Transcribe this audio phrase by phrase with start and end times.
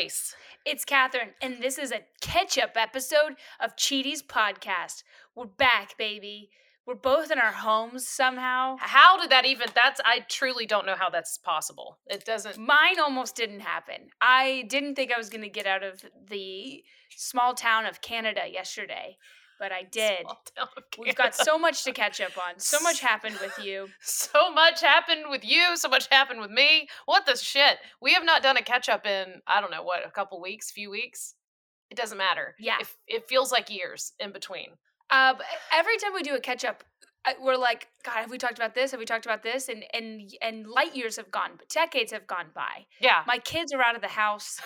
[0.00, 0.34] Well, it's Lace.
[0.64, 5.02] It's Katherine, and this is a catch up episode of Cheaties Podcast.
[5.34, 6.50] We're back, baby.
[6.86, 8.76] We're both in our homes somehow.
[8.78, 9.68] How did that even?
[9.74, 11.98] That's I truly don't know how that's possible.
[12.06, 12.56] It doesn't.
[12.56, 14.08] Mine almost didn't happen.
[14.22, 16.82] I didn't think I was going to get out of the
[17.14, 19.18] small town of Canada yesterday,
[19.60, 20.22] but I did.
[20.22, 22.58] Small town of We've got so much to catch up on.
[22.58, 23.86] So much happened with you.
[24.00, 25.76] so much happened with you.
[25.76, 26.88] So much happened with me.
[27.06, 27.78] What the shit?
[28.02, 30.72] We have not done a catch up in I don't know what a couple weeks,
[30.72, 31.34] few weeks.
[31.90, 32.54] It doesn't matter.
[32.58, 32.76] Yeah.
[32.80, 34.70] It, it feels like years in between.
[35.10, 35.34] Uh,
[35.72, 36.84] every time we do a catch up,
[37.42, 38.90] we're like, God, have we talked about this?
[38.92, 39.68] Have we talked about this?
[39.68, 42.86] And and and light years have gone, but decades have gone by.
[43.00, 43.22] Yeah.
[43.26, 44.58] My kids are out of the house.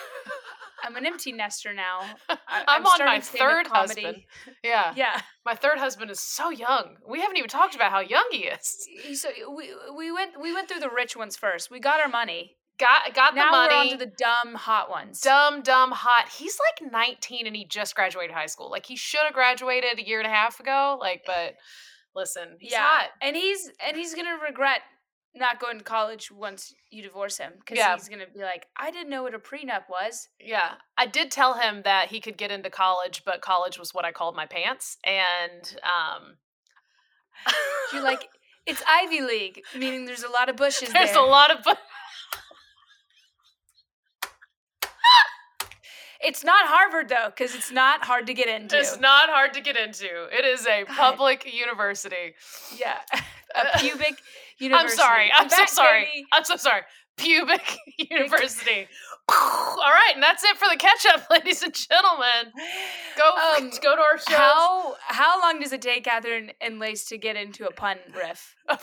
[0.83, 2.01] I'm an empty nester now.
[2.29, 4.23] I- I'm, on my third husband.
[4.63, 4.93] Yeah.
[4.95, 5.21] Yeah.
[5.45, 6.97] My third husband is so young.
[7.07, 8.87] We haven't even talked about how young he is.
[9.19, 11.69] So we we went we went through the rich ones first.
[11.71, 12.57] We got our money.
[12.77, 13.51] Got got the money.
[13.51, 15.21] now we're on to the dumb hot ones.
[15.21, 16.29] dumb, dumb, hot.
[16.29, 18.69] He's like 19 and he just graduated high school.
[18.69, 20.97] Like he should have graduated a year and a half ago.
[20.99, 21.55] Like, but
[22.15, 23.09] listen, he's yeah, hot.
[23.21, 24.79] and he's and he's gonna regret
[25.37, 27.93] not going to college once you divorce him because Yeah.
[27.95, 30.29] he's gonna be like, I didn't know what a prenup was.
[30.39, 34.05] Yeah, I did tell him that he could get into college, but college was what
[34.05, 36.37] I called my pants, and um,
[37.93, 38.27] You're like,
[38.65, 41.19] it's Ivy League, meaning there's a lot of bushes there's there.
[41.19, 41.63] a lot of.
[41.63, 41.71] bu-
[46.21, 48.77] It's not Harvard though, because it's not hard to get into.
[48.77, 50.05] It's not hard to get into.
[50.31, 50.95] It is a God.
[50.95, 52.35] public university.
[52.77, 52.99] Yeah,
[53.55, 54.15] a pubic
[54.57, 54.91] university.
[54.91, 55.31] I'm sorry.
[55.33, 56.05] I'm so sorry.
[56.05, 56.25] baby.
[56.31, 56.81] I'm so sorry.
[57.17, 58.87] Pubic University.
[59.31, 62.53] All right, and that's it for the catch up, ladies and gentlemen.
[63.17, 64.35] Go Um, go to our show.
[64.35, 68.55] How how long does it take Katherine and Lace to get into a pun riff?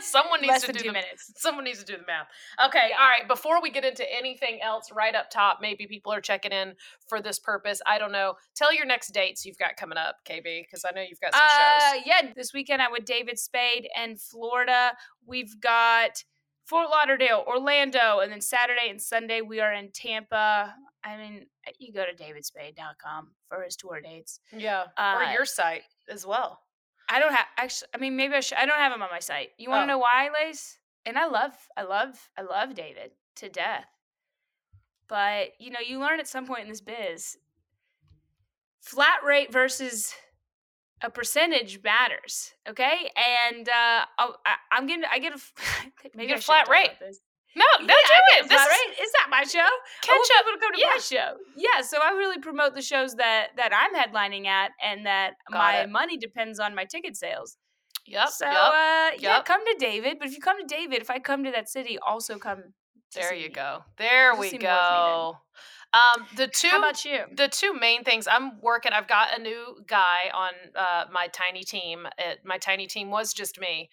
[0.00, 1.32] Someone needs Less to do two the minutes.
[1.36, 2.26] Someone needs to do the math.
[2.68, 2.96] Okay, Yeah.
[3.00, 3.26] all right.
[3.28, 6.74] Before we get into anything else, right up top, maybe people are checking in
[7.08, 7.80] for this purpose.
[7.86, 8.34] I don't know.
[8.56, 11.42] Tell your next dates you've got coming up, KB, because I know you've got some
[11.44, 12.02] Uh, shows.
[12.06, 14.92] yeah, this weekend I'm with David Spade and Florida.
[15.26, 16.22] We've got
[16.68, 20.74] Fort Lauderdale, Orlando, and then Saturday and Sunday we are in Tampa.
[21.02, 24.40] I mean, uh, you go to davidspade.com for his tour dates.
[24.54, 26.60] Yeah, uh, or your site as well.
[27.08, 27.88] I don't have actually.
[27.94, 28.58] I mean, maybe I should.
[28.58, 29.50] I don't have him on my site.
[29.56, 29.96] You want to Oh.
[29.96, 30.78] know why, Lace?
[31.06, 33.86] And I love, I love, I love David to death.
[35.08, 37.38] But you know, you learn at some point in this biz,
[38.82, 40.12] flat rate versus
[41.02, 42.52] a percentage matters.
[42.68, 45.40] Okay, and uh, I'll, I, I'm getting, I get a,
[46.14, 46.90] maybe get a flat rate.
[47.56, 48.48] No, no, Yeah, do it.
[48.48, 48.96] This is rate.
[48.98, 49.68] It's not my show.
[50.02, 50.44] Catch up.
[50.44, 50.86] people to come to yeah.
[50.94, 51.34] my show.
[51.56, 55.58] Yeah, so I really promote the shows that that I'm headlining at, and that Got
[55.58, 55.90] my it.
[55.90, 57.56] money depends on my ticket sales.
[58.06, 58.54] Yep, So yep.
[58.56, 60.18] uh, yeah, come to David.
[60.18, 62.62] But if you come to David, if I come to that city, also come.
[63.12, 63.54] to There you me.
[63.54, 63.84] go.
[63.98, 65.36] There You'll we go.
[65.94, 67.20] Um, the two How about you?
[67.34, 68.92] the two main things I'm working.
[68.92, 72.06] I've got a new guy on uh, my tiny team.
[72.18, 73.88] It, my tiny team was just me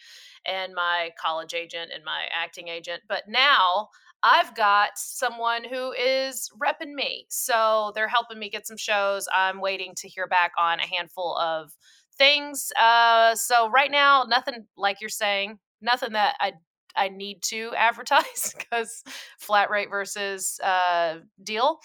[0.45, 3.89] and my college agent and my acting agent, but now
[4.23, 7.28] I've got someone who is repping me.
[7.29, 9.27] So they're helping me get some shows.
[9.33, 11.77] I'm waiting to hear back on a handful of
[12.17, 12.72] things.
[12.79, 15.59] Uh, so right now, nothing like you're saying.
[15.81, 16.53] Nothing that I
[16.95, 19.03] I need to advertise because
[19.38, 21.79] flat rate versus uh, deal.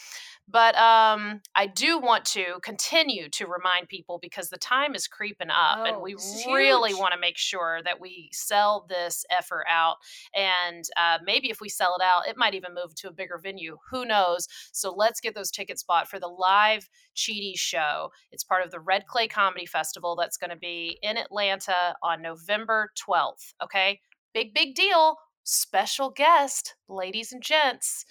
[0.50, 5.50] But um, I do want to continue to remind people because the time is creeping
[5.50, 6.16] up, and Oh, we
[6.46, 9.98] really want to make sure that we sell this effort out.
[10.34, 13.38] And uh, maybe if we sell it out, it might even move to a bigger
[13.38, 13.76] venue.
[13.90, 14.48] Who knows?
[14.72, 18.10] So let's get those tickets bought for the live Cheaty show.
[18.32, 22.22] It's part of the Red Clay Comedy Festival that's going to be in Atlanta on
[22.22, 23.54] November 12th.
[23.62, 24.00] Okay
[24.34, 28.04] big big deal special guest ladies and gents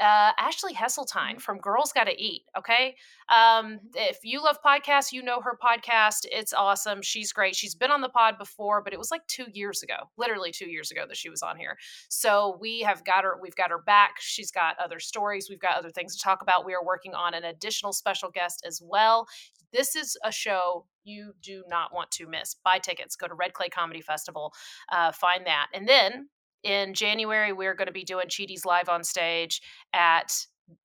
[0.00, 2.96] uh, ashley hesseltine from girls gotta eat okay?
[3.28, 7.92] Um, if you love podcasts you know her podcast it's awesome she's great she's been
[7.92, 11.04] on the pod before but it was like two years ago literally two years ago
[11.06, 11.78] that she was on here.
[12.08, 15.76] So we have got her we've got her back she's got other stories we've got
[15.76, 19.26] other things to talk about we are working on an additional special guest as well
[19.74, 23.52] this is a show you do not want to miss buy tickets go to red
[23.52, 24.54] clay comedy festival
[24.90, 25.66] uh, find that.
[25.74, 26.28] And then
[26.64, 29.60] in January, we're going to be doing Cheaties live on stage
[29.92, 30.32] at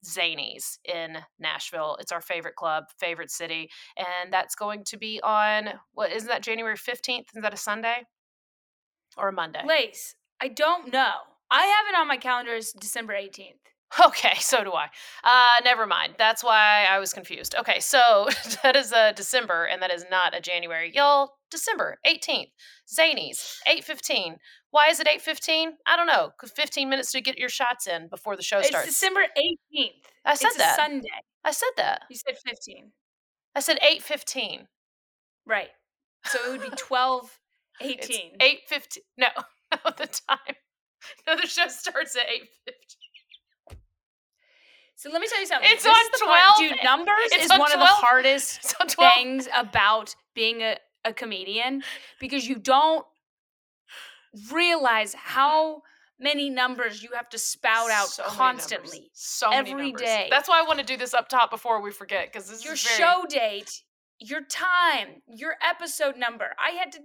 [0.05, 1.97] Zanies in Nashville.
[2.01, 3.69] It's our favorite club, favorite city.
[3.97, 7.27] And that's going to be on, what, isn't that January 15th?
[7.33, 8.03] Is that a Sunday
[9.17, 9.61] or a Monday?
[9.65, 11.13] Lace, I don't know.
[11.49, 13.53] I have it on my calendar as December 18th.
[14.05, 14.87] Okay, so do I.
[15.23, 16.15] Uh, never mind.
[16.17, 17.55] That's why I was confused.
[17.55, 18.27] Okay, so
[18.63, 20.91] that is a December, and that is not a January.
[20.93, 22.51] Y'all, December 18th,
[22.87, 24.35] Zanies, 8.15.
[24.71, 25.71] Why is it 8:15?
[25.87, 26.31] I don't know.
[26.55, 28.87] 15 minutes to get your shots in before the show It's starts.
[28.87, 29.89] December 18th.
[30.25, 30.75] I said it's that.
[30.75, 31.07] Sunday.
[31.43, 32.03] I said that.
[32.09, 32.91] You said 15.
[33.55, 34.67] I said 8:15.
[35.47, 35.69] Right.
[36.25, 37.39] So it would be 12
[37.81, 38.37] 18.
[38.39, 38.97] 8:15.
[39.17, 39.27] No,
[39.73, 40.55] no, the time.
[41.25, 42.98] No, the show starts at 8:15.
[44.99, 45.69] So let me tell you something.
[45.71, 46.71] It's This on the part- 12.
[46.71, 49.13] Dude, numbers It's is on one of the hardest 12.
[49.15, 50.75] things about being a,
[51.05, 51.83] a comedian
[52.19, 53.05] because you don't
[54.51, 55.83] realize how
[56.19, 59.09] many numbers you have to spout out So constantly.
[59.13, 59.49] So
[59.93, 60.01] numbers.
[60.01, 60.27] day.
[60.29, 62.73] That's why I want to do this up top before we forget because this Your
[62.73, 63.81] is very, show date,
[64.19, 66.47] your time, your episode number.
[66.63, 66.99] I had to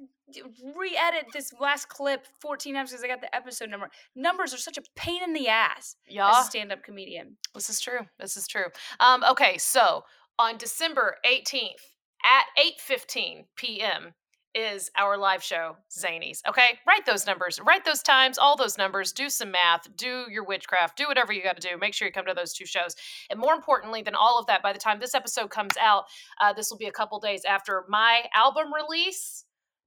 [0.77, 3.89] re-edit this last clip 14 times because I got the episode number.
[4.17, 7.37] Numbers are such a pain in the ass Yeah, as a stand-up comedian.
[7.55, 8.01] this is true.
[8.19, 8.67] This is true.
[9.01, 10.05] Um, okay, so
[10.39, 11.93] on December 18th
[12.25, 14.15] at 8:15 p.m.
[14.55, 16.41] is our live show, Zanies.
[16.49, 19.13] Okay, write those numbers, write those times, all those numbers.
[19.13, 21.77] Do some math, do your witchcraft, do whatever you got to do.
[21.79, 22.95] Make sure you come to those two shows.
[23.31, 26.05] And more importantly than all of that, by the time this episode comes out,
[26.41, 29.45] uh, this will be a couple days after my album release.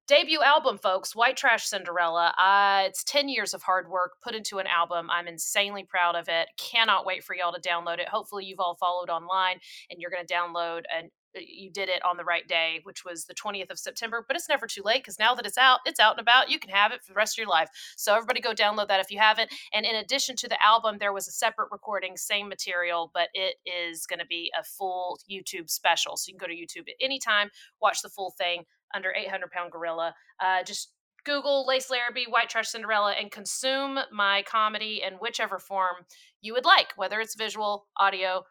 [0.08, 2.34] Debut album, folks, White Trash Cinderella.
[2.38, 5.10] Uh, it's 10 years of hard work put into an album.
[5.12, 6.48] I'm insanely proud of it.
[6.58, 8.08] Cannot wait for y'all to download it.
[8.08, 9.60] Hopefully, you've all followed online
[9.92, 13.26] and you're going to download uh, you did it on the right day, which was
[13.26, 14.24] the 20th of September.
[14.28, 16.50] But it's never too late because now that it's out, it's out and about.
[16.50, 17.70] You can have it for the rest of your life.
[17.96, 19.52] So, everybody go download that if you haven't.
[19.74, 23.56] And in addition to the album, there was a separate recording, same material, but it
[23.66, 26.18] is going to be a full YouTube special.
[26.18, 27.50] So, you can go to YouTube at any time,
[27.82, 28.64] watch the full thing
[28.96, 30.14] under 800 pound gorilla.
[30.40, 30.92] Uh, just
[31.28, 36.06] Google Lace Larrabee, White Trash Cinderella, and consume my comedy in whichever form
[36.42, 38.44] you would like, whether it's visual, audio,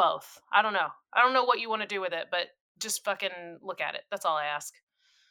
[0.00, 0.40] both.
[0.52, 0.88] I don't know.
[1.12, 2.46] I don't know what you want to do with it, but
[2.78, 4.02] just fucking look at it.
[4.10, 4.72] That's all I ask.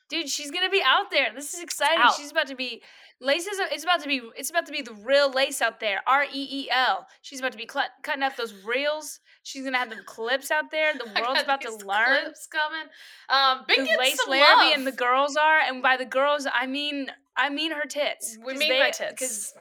[0.10, 1.28] Dude, she's gonna be out there.
[1.36, 2.00] This is exciting.
[2.00, 2.16] out.
[2.16, 2.82] She's about to be
[3.22, 6.02] Lace is it's about to be it's about to be the real Lace out there.
[6.08, 7.06] R E E L.
[7.22, 9.20] She's about to be clut cutting up those reels.
[9.44, 10.94] She's gonna have them clips out there.
[10.94, 12.88] The world's about to learn clips coming.
[13.30, 16.66] Um, who getting Lace some Larrabee and the girls are, and by the girls I
[16.66, 18.36] mean I mean her tits.
[18.44, 19.54] We mean they- my tits.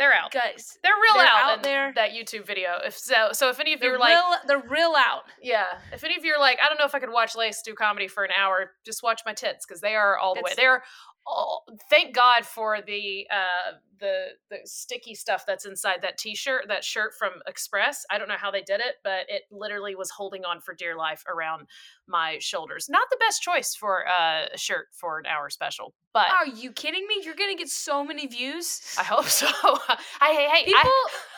[0.00, 0.32] They're out.
[0.32, 1.92] guys, They're real They're out, out in there.
[1.94, 2.70] that YouTube video.
[2.84, 4.16] If so, so if any of you they're like.
[4.48, 5.24] They're real out.
[5.42, 5.66] Yeah.
[5.92, 7.74] If any of you are like, I don't know if I could watch Lace do
[7.74, 10.52] comedy for an hour, just watch my tits because they are all the way.
[10.56, 10.82] They're
[11.26, 16.84] all, thank God for the uh the the sticky stuff that's inside that t-shirt, that
[16.84, 18.04] shirt from Express.
[18.10, 20.96] I don't know how they did it, but it literally was holding on for dear
[20.96, 21.66] life around
[22.08, 22.88] my shoulders.
[22.88, 26.72] Not the best choice for uh, a shirt for an hour special, but Are you
[26.72, 27.22] kidding me?
[27.24, 28.80] You're gonna get so many views.
[28.98, 29.46] I hope so.
[29.48, 29.96] I
[30.32, 30.90] hey hey People,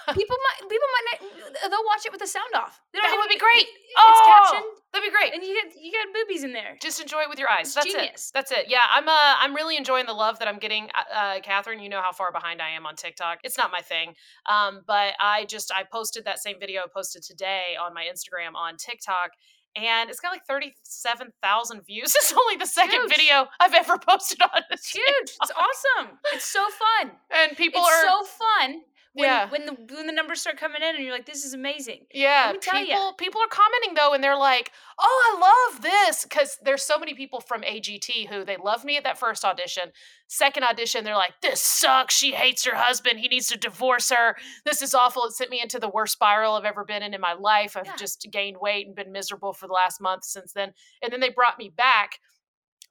[0.08, 1.70] I, people might, people might not.
[1.70, 2.80] They'll watch it with the sound off.
[2.92, 3.66] They don't that would be great.
[3.66, 5.34] It's oh, captioned, That'd be great.
[5.34, 6.76] and you get you got boobies in there.
[6.82, 7.66] just enjoy it with your eyes.
[7.66, 8.28] It's That's genius.
[8.28, 8.34] it.
[8.34, 8.64] That's it.
[8.68, 10.88] Yeah, I'm uh I'm really enjoying the love that I'm getting.
[10.94, 13.38] Uh, Uh, Katherine, you know how far behind I am on TikTok.
[13.44, 14.14] It's not my thing.
[14.50, 18.54] Um, but I just I posted that same video I posted today on my Instagram
[18.54, 19.30] on TikTok.
[19.74, 22.14] And it's got like 37,000 views.
[22.16, 23.10] It's only the second Huge.
[23.10, 24.80] video I've ever posted on this.
[24.80, 25.30] It's huge.
[25.42, 26.18] It's awesome.
[26.34, 27.12] It's so fun.
[27.34, 28.82] And people it's are so fun
[29.14, 29.48] when Yeah.
[29.50, 32.06] when the when the numbers start coming in and you're like, this is amazing.
[32.12, 32.86] Yeah, Let me tell ya.
[32.86, 36.98] people people are commenting though, and they're like, "Oh, I love this," because there's so
[36.98, 39.92] many people from AGT who they love me at that first audition.
[40.28, 42.14] Second audition, they're like, "This sucks.
[42.16, 43.20] She hates her husband.
[43.20, 44.36] He needs to divorce her.
[44.64, 45.24] This is awful.
[45.26, 47.76] It sent me into the worst spiral I've ever been in in my life.
[47.76, 47.96] I've Yeah.
[47.96, 51.28] just gained weight and been miserable for the last month since then." And then they
[51.30, 52.18] brought me back.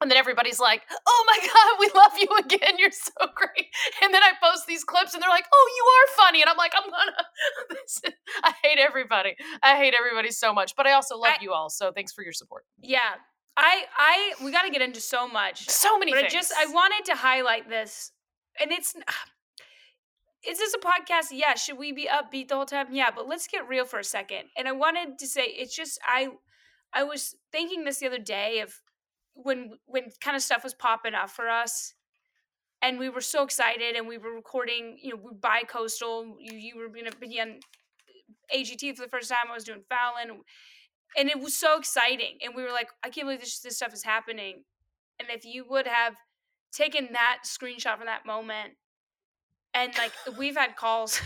[0.02, 2.78] And then everybody's like, oh my God, we love you again.
[2.78, 3.66] You're so great.
[4.02, 6.42] And then I post these clips and they're like, oh, you are funny.
[6.42, 8.02] And I'm like, I'm gonna, is-
[8.42, 9.36] I hate everybody.
[9.62, 10.74] I hate everybody so much.
[10.76, 11.70] But I also love I- you all.
[11.70, 12.64] So thanks for your support.
[12.82, 13.00] Yeah.
[13.56, 15.68] I I we got to get into so much.
[15.68, 16.32] So many but things.
[16.32, 18.10] I just I wanted to highlight this,
[18.58, 19.14] and it's ah,
[20.48, 21.26] is this a podcast?
[21.32, 21.54] Yeah.
[21.54, 22.86] Should we be upbeat the whole time?
[22.92, 23.10] Yeah.
[23.14, 24.44] But let's get real for a second.
[24.56, 26.28] And I wanted to say it's just I
[26.94, 28.80] I was thinking this the other day of
[29.34, 31.94] when when kind of stuff was popping up for us.
[32.84, 34.98] And we were so excited, and we were recording.
[35.00, 36.36] You know, we bi coastal.
[36.40, 37.60] You you were gonna be on
[38.54, 39.50] AGT for the first time.
[39.50, 40.40] I was doing Fallon,
[41.16, 42.38] and it was so exciting.
[42.44, 44.64] And we were like, I can't believe this this stuff is happening.
[45.20, 46.16] And if you would have
[46.72, 48.72] taken that screenshot from that moment,
[49.74, 51.20] and like we've had calls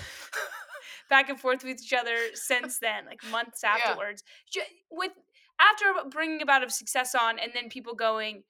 [1.08, 4.22] back and forth with each other since then, like months afterwards,
[4.52, 4.60] ju-
[4.90, 5.12] with
[5.60, 8.42] after bringing about of success on, and then people going,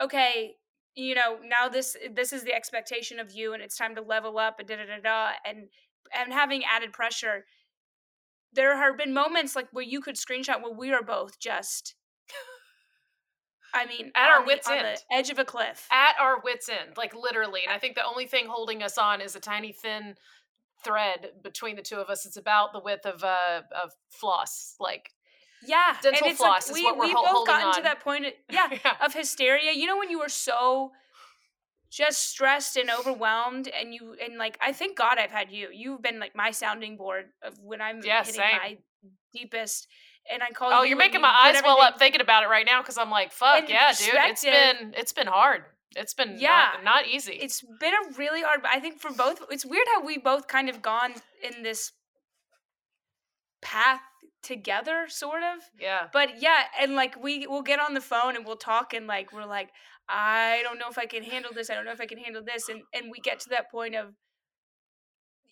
[0.00, 0.54] okay,
[0.94, 4.38] you know, now this this is the expectation of you, and it's time to level
[4.38, 5.68] up, and da da da da, and
[6.16, 7.44] and having added pressure.
[8.52, 11.94] There have been moments like where you could screenshot where we are both just.
[13.74, 14.98] I mean, At our the- wits' on end.
[15.10, 15.86] the edge of a cliff.
[15.90, 17.60] At our wits' end, like literally.
[17.66, 20.14] And I think the only thing holding us on is a tiny thin
[20.82, 22.24] thread between the two of us.
[22.24, 24.76] It's about the width of uh of floss.
[24.80, 25.10] Like
[25.64, 27.82] yeah, dental and it's floss is like we what we're we hol- both gotten to
[27.82, 28.26] that point.
[28.50, 28.68] Yeah,
[29.04, 29.72] of hysteria.
[29.72, 30.92] You know when you were so
[31.90, 35.68] just stressed and overwhelmed and you and like I thank God I've had you.
[35.72, 38.56] You've been like my sounding board of when I'm Yeah, hitting same.
[38.62, 38.76] my
[39.32, 39.86] deepest
[40.30, 40.76] and I call you.
[40.76, 42.98] Oh, you you're making you my eyes well up thinking about it right now because
[42.98, 44.08] I'm like, fuck And yeah, dude.
[44.14, 45.62] it's been it's been hard.
[45.94, 46.68] It's been not- Yeah.
[46.82, 47.34] not, easy.
[47.34, 50.68] It's been a really hard I think for both it's weird how we both kind
[50.68, 51.92] of gone in this
[53.62, 54.00] path
[54.42, 55.60] together sort of.
[55.80, 56.06] yeah.
[56.12, 59.32] But yeah, and like we we'll get on the phone and we'll talk and like
[59.32, 59.70] we're like,
[60.08, 61.68] I don't know if I can handle this.
[61.70, 62.68] I don't know if I can handle this.
[62.68, 64.14] And and we get to that point of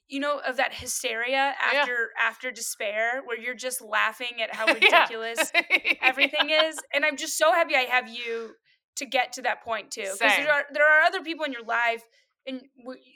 [0.08, 1.80] you know, of that hysteria oh, Yeah.
[1.80, 5.50] after after despair where you're just laughing at how ridiculous
[6.02, 6.78] everything is.
[6.92, 8.52] And I'm just so happy I have you
[8.96, 10.02] to get to that point too.
[10.02, 12.02] Because there are there are other people in your life
[12.46, 12.62] and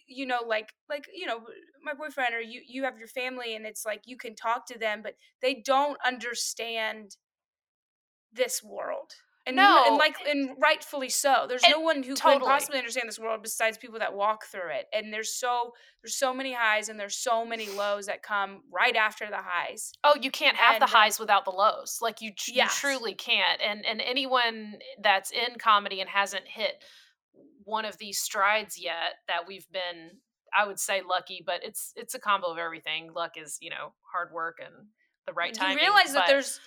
[0.08, 1.40] you know like like you know
[1.85, 4.78] my boyfriend or you you have your family and it's like you can talk to
[4.78, 7.16] them but they don't understand
[8.32, 9.12] this world
[9.47, 12.38] and No, and like and rightfully so there's and no one who totally.
[12.40, 16.14] could possibly understand this world besides people that walk through it and there's so there's
[16.16, 20.16] so many highs and there's so many lows that come right after the highs Oh,
[20.20, 21.99] you can't have And, the highs without the lows.
[22.02, 22.82] Like you, tr- Yes.
[22.82, 23.61] you truly can't.
[23.62, 26.82] And and anyone that's in comedy and hasn't hit
[27.68, 30.18] one of these strides yet, that we've been,
[30.56, 31.42] I would say, lucky.
[31.44, 33.12] But it's it's a combo of everything.
[33.14, 34.75] Luck is you know hard work and
[35.26, 35.72] the right time.
[35.76, 36.58] you realize that there's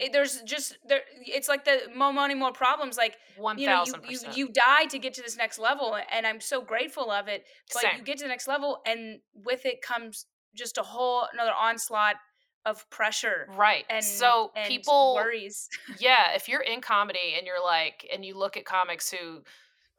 [0.00, 3.14] eh, there's just there it's like the more money more problems like
[3.58, 6.62] you know you, you you die to get to this next level and i'm so
[6.62, 7.44] grateful of it
[7.74, 10.24] but you get to the next level and with it comes
[10.56, 12.16] just a whole another onslaught
[12.64, 13.84] of pressure Right.
[13.90, 15.68] and so and people worries
[15.98, 19.42] yeah, if you're in comedy and you're like, and you look at comics who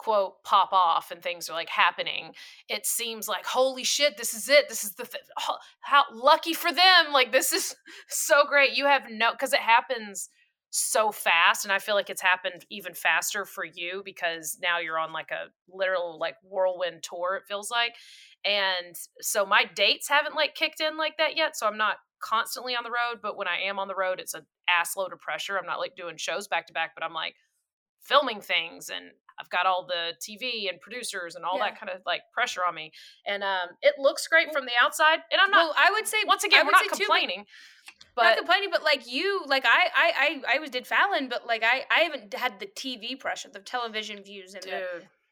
[0.01, 2.33] quote pop off and things are like happening,
[2.67, 4.67] it seems like holy shit, this is it.
[4.67, 7.13] This is the th- ho- how lucky for them.
[7.13, 7.75] Like this is
[8.07, 8.75] so great.
[8.75, 10.29] You have no because it happens
[10.71, 14.97] so fast, and I feel like it's happened even faster for you because now you're
[14.97, 17.35] on like a literal like whirlwind tour.
[17.35, 17.93] It feels like,
[18.43, 21.55] and so my dates haven't like kicked in like that yet.
[21.55, 24.33] So I'm not constantly on the road, but when I am on the road, it's
[24.33, 25.59] an ass load of pressure.
[25.59, 27.35] I'm not like doing shows back to back, but I'm like
[28.01, 31.65] filming things and I've got all the TV and producers and all Yeah.
[31.71, 32.91] that kind of like pressure on me.
[33.25, 35.19] And um it looks great from the outside.
[35.31, 36.97] And I'm not well i would say once I again, we're not say too, but-
[36.99, 37.39] complaining.
[37.39, 40.07] not But complaining but like you like I, I
[40.47, 43.59] i i was did fallon but like i i haven't had the tv pressure the
[43.59, 44.83] television views and the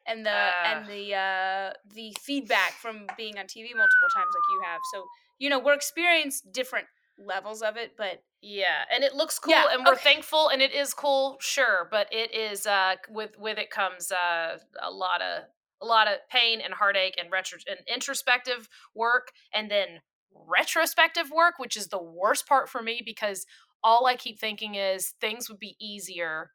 [0.08, 0.72] and the Ah.
[0.72, 4.82] and the uh the feedback from being on TV multiple times like you have.
[4.94, 5.06] So,
[5.38, 6.88] you know, we're experienced different
[7.20, 9.98] levels of it, but yeah, and it looks cool Yeah, and we're okay.
[9.98, 14.58] thankful and it is cool, sure, but it is uh with with it comes uh
[14.82, 15.44] a lot of
[15.82, 20.02] a lot of pain and heartache and retro and introspective work and then
[20.34, 23.46] retrospective work, which is the worst part for me because
[23.82, 26.52] all I keep thinking is things would be easier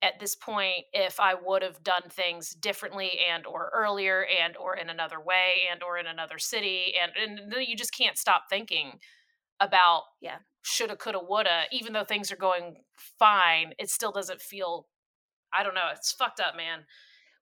[0.00, 4.76] at this point if I would have done things differently and or earlier and or
[4.76, 9.00] in another way and or in another city and and you just can't stop thinking
[9.60, 10.38] about Yeah.
[10.62, 12.84] shoulda coulda woulda even though things are going
[13.18, 14.86] fine it still doesn't feel
[15.52, 16.84] I don't know it's fucked up man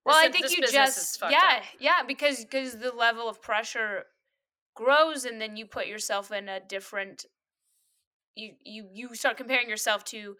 [0.05, 1.63] well, This I think you just yeah, up.
[1.81, 4.05] yeah, because because the level of pressure
[4.73, 7.25] grows and then you put yourself in a different
[8.35, 10.35] you you you start comparing yourself to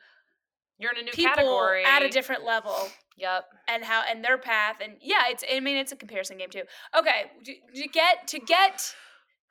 [0.77, 2.75] you're in a new people category at a different level
[3.17, 6.49] yep and how and their path and yeah it's i mean it's a comparison game
[6.51, 6.61] too
[6.97, 8.93] okay to, to get to get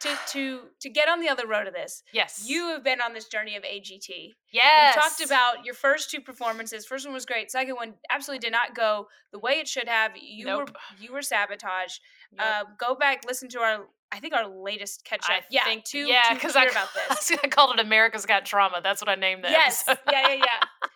[0.00, 2.44] to to to get on the other road of this yes.
[2.46, 6.20] you have been on this journey of agt yes we talked about your first two
[6.20, 6.86] performances.
[6.86, 7.50] First one was great.
[7.50, 10.12] Second one absolutely did not go the way it should have.
[10.20, 10.70] You Nope.
[10.70, 12.00] were you were sabotaged.
[12.38, 15.30] Uh go back listen to our i think our latest catch up.
[15.30, 17.32] I yeah think to yeah because I, about this.
[17.42, 18.80] I called it America's Got Trauma.
[18.82, 19.84] That's what I named the yes.
[19.88, 20.02] episode.
[20.12, 20.88] yeah yeah yeah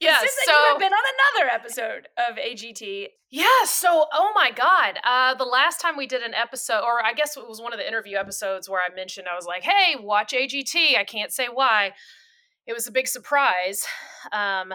[0.00, 1.04] yeah so you have been on
[1.36, 4.98] another episode of agt Yeah, so oh my god.
[5.04, 7.78] Uh the last time we did an episode or I guess it was one of
[7.78, 11.48] the interview episodes where I mentioned I was like, "Hey, watch AGT." I can't say
[11.52, 11.92] why.
[12.66, 13.84] It was a big surprise.
[14.32, 14.72] Um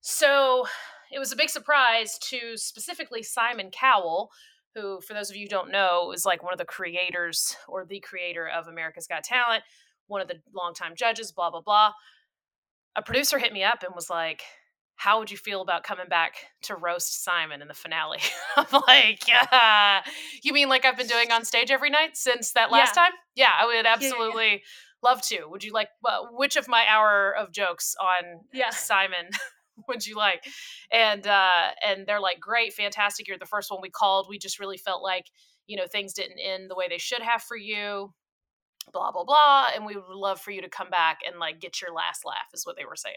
[0.00, 0.66] so
[1.12, 4.30] it was a big surprise to specifically Simon Cowell,
[4.74, 7.84] who for those of you who don't know is like one of the creators or
[7.84, 9.62] the creator of America's Got Talent,
[10.08, 11.92] one of the longtime judges, blah blah blah.
[12.96, 14.42] A producer hit me up and was like,
[14.96, 18.18] how would you feel about coming back to roast Simon in the finale?
[18.56, 20.02] I'm like, yeah.
[20.42, 23.12] You mean like I've been doing on stage every night since that last time?
[23.34, 23.92] Yeah, I would yeah, yeah.
[23.92, 24.62] absolutely
[25.02, 25.46] love to.
[25.46, 29.28] Would you like, well, which of my hour of jokes on yeah Simon
[29.88, 30.44] would you like?
[30.90, 33.28] And uh, and they're like, great, fantastic.
[33.28, 34.26] You're the first one we called.
[34.30, 35.26] We just really felt like
[35.66, 38.14] you know things didn't end the way they should have for you.
[38.92, 39.66] Blah blah blah.
[39.74, 42.48] And we would love for you to come back and like get your last laugh,
[42.54, 43.16] is what they were saying.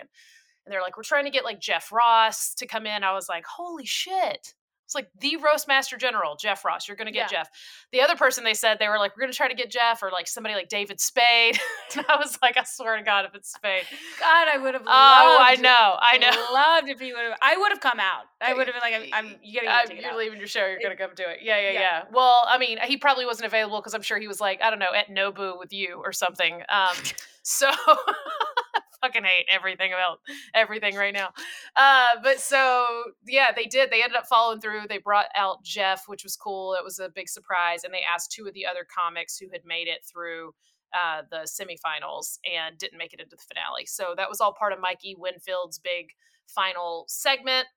[0.66, 3.04] And they're like, we're trying to get like Jeff Ross to come in.
[3.04, 4.54] I was like, holy shit.
[4.90, 6.88] It's like the roast master general, Jeff Ross.
[6.88, 7.42] You're going to get yeah.
[7.42, 7.52] Jeff.
[7.92, 10.02] The other person they said they were like, we're going to try to get Jeff
[10.02, 11.60] or like somebody like David Spade.
[11.96, 13.84] and I was like, I swear to God, if it's Spade.
[14.20, 14.82] God, I would have.
[14.88, 16.32] Oh, I know, I know.
[16.54, 17.38] Loved if he would have.
[17.40, 18.24] I would have come out.
[18.42, 19.28] I would have been like, I'm.
[19.28, 20.66] I'm you gotta You're leaving your show.
[20.66, 21.42] You're going to come do it.
[21.44, 22.04] Yeah, yeah, yeah, yeah.
[22.12, 24.80] Well, I mean, he probably wasn't available because I'm sure he was like, I don't
[24.80, 26.64] know, at Nobu with you or something.
[26.68, 26.96] Um,
[27.44, 27.70] so
[29.02, 30.20] fucking hate everything about
[30.54, 31.30] everything right now.
[31.76, 32.86] Uh, but so
[33.28, 33.92] yeah, they did.
[33.92, 34.82] They ended up following through.
[34.88, 36.74] They brought out Jeff, which was cool.
[36.74, 39.62] It was a big surprise, and they asked two of the other comics who had
[39.66, 40.54] made it through
[40.94, 43.86] uh, the semifinals and didn't make it into the finale.
[43.86, 46.08] So that was all part of Mikey Winfield's big
[46.48, 47.68] final segment.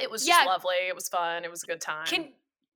[0.00, 0.46] It was just yeah.
[0.46, 0.76] lovely.
[0.88, 1.44] It was fun.
[1.44, 2.06] It was a good time.
[2.06, 2.28] Can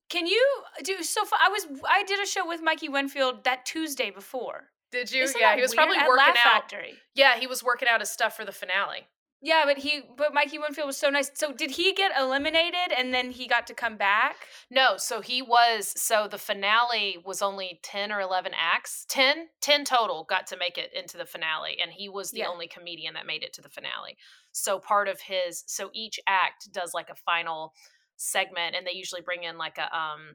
[0.08, 0.44] can you
[0.82, 1.22] do so?
[1.32, 4.70] I was I did a show with Mikey Winfield that Tuesday before.
[4.92, 5.22] Did you?
[5.22, 6.70] Isn't yeah, he was probably At working Laugh out.
[6.70, 6.94] Factory.
[7.14, 9.06] Yeah, he was working out his stuff for the finale.
[9.42, 11.30] Yeah, but he but Mikey Winfield was so nice.
[11.34, 14.36] So did he get eliminated and then he got to come back?
[14.70, 19.06] No, so he was so the finale was only 10 or 11 acts.
[19.08, 22.48] 10 10 total got to make it into the finale and he was the yeah.
[22.48, 24.18] only comedian that made it to the finale.
[24.52, 27.72] So part of his so each act does like a final
[28.16, 30.34] segment and they usually bring in like a um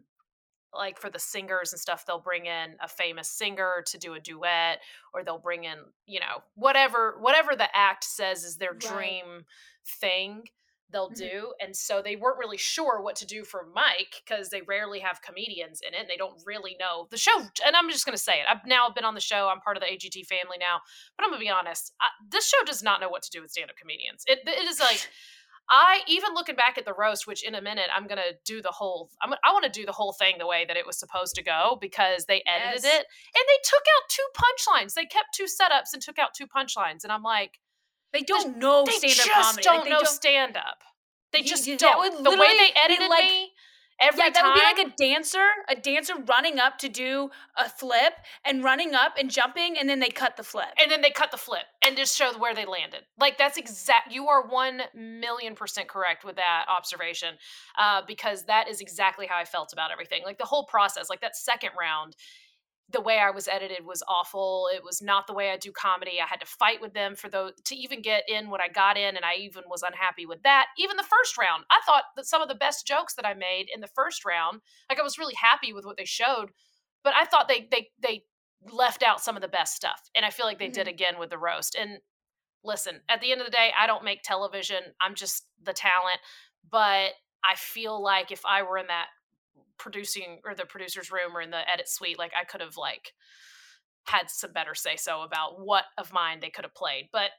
[0.76, 4.20] like for the singers and stuff they'll bring in a famous singer to do a
[4.20, 4.80] duet
[5.14, 9.46] or they'll bring in you know whatever whatever the act says is their dream right.
[10.00, 10.44] thing
[10.92, 11.40] they'll mm-hmm.
[11.40, 15.00] do and so they weren't really sure what to do for mike because they rarely
[15.00, 18.16] have comedians in it and they don't really know the show and i'm just going
[18.16, 20.58] to say it i've now been on the show i'm part of the agt family
[20.60, 20.80] now
[21.18, 23.42] but i'm going to be honest I, this show does not know what to do
[23.42, 25.10] with stand-up comedians it, it is like
[25.70, 28.70] I even looking back at the roast, which in a minute I'm gonna do the
[28.70, 29.10] whole.
[29.22, 31.44] I'm, I want to do the whole thing the way that it was supposed to
[31.44, 33.00] go because they edited yes.
[33.00, 34.94] it and they took out two punchlines.
[34.94, 37.60] They kept two setups and took out two punchlines, and I'm like,
[38.14, 39.64] they don't know stand up comedy.
[39.64, 40.84] Don't like, know stand up.
[41.34, 42.24] They just you, don't.
[42.24, 43.52] The way they edited like, me
[44.00, 47.30] Every yeah, that time, would be like a dancer, a dancer running up to do
[47.56, 50.68] a flip and running up and jumping, and then they cut the flip.
[50.82, 53.04] And then they cut the flip and just show where they landed.
[53.18, 54.12] Like that's exact.
[54.12, 57.36] You are one million percent correct with that observation,
[57.78, 60.24] uh, because that is exactly how I felt about everything.
[60.26, 62.18] Like the whole process, like that second round
[62.90, 64.70] the way I was edited was awful.
[64.74, 66.20] It was not the way I do comedy.
[66.22, 68.98] I had to fight with them for those to even get in what I got
[68.98, 70.68] in, and I even was unhappy with that.
[70.78, 73.68] Even the first round, I thought that some of the best jokes that I made
[73.74, 76.52] in the first round, like I was really happy with what they showed,
[77.04, 78.24] but I thought they they they
[78.72, 80.74] left out some of the best stuff, and I feel like they mm-hmm.
[80.74, 81.76] did again with the roast.
[81.76, 82.00] And
[82.64, 84.82] listen, at the end of the day, I don't make television.
[85.02, 86.20] I'm just the talent,
[86.70, 89.08] but I feel like if I were in that
[89.78, 93.14] producing or the producer's room or in the edit suite like i could have like
[94.08, 97.32] had some better say so about what of mine they could have played but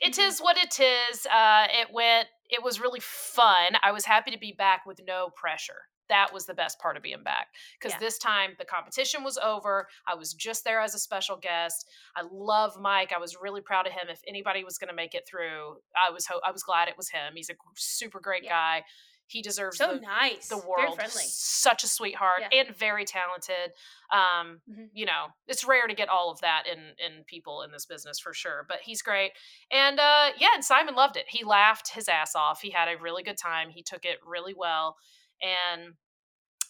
[0.00, 0.44] it mm-hmm.
[0.44, 4.54] what it is uh it went it was really fun i was happy to be
[4.56, 7.98] back with no pressure that was the best part of being back because yeah.
[8.00, 12.22] this time the competition was over i was just there as a special guest i
[12.30, 15.26] love mike i was really proud of him if anybody was going to make it
[15.28, 18.50] through i was ho- i was glad it was him he's a super great yeah.
[18.50, 18.84] guy
[19.26, 21.00] he deserves so the, nice, the world.
[21.08, 22.60] Such a sweetheart yeah.
[22.60, 23.72] and very talented.
[24.12, 24.84] Um, mm-hmm.
[24.92, 28.18] you know, it's rare to get all of that in in people in this business
[28.18, 28.66] for sure.
[28.68, 29.32] But he's great,
[29.70, 31.24] and uh, yeah, and Simon loved it.
[31.28, 32.60] He laughed his ass off.
[32.60, 33.70] He had a really good time.
[33.70, 34.96] He took it really well,
[35.40, 35.94] and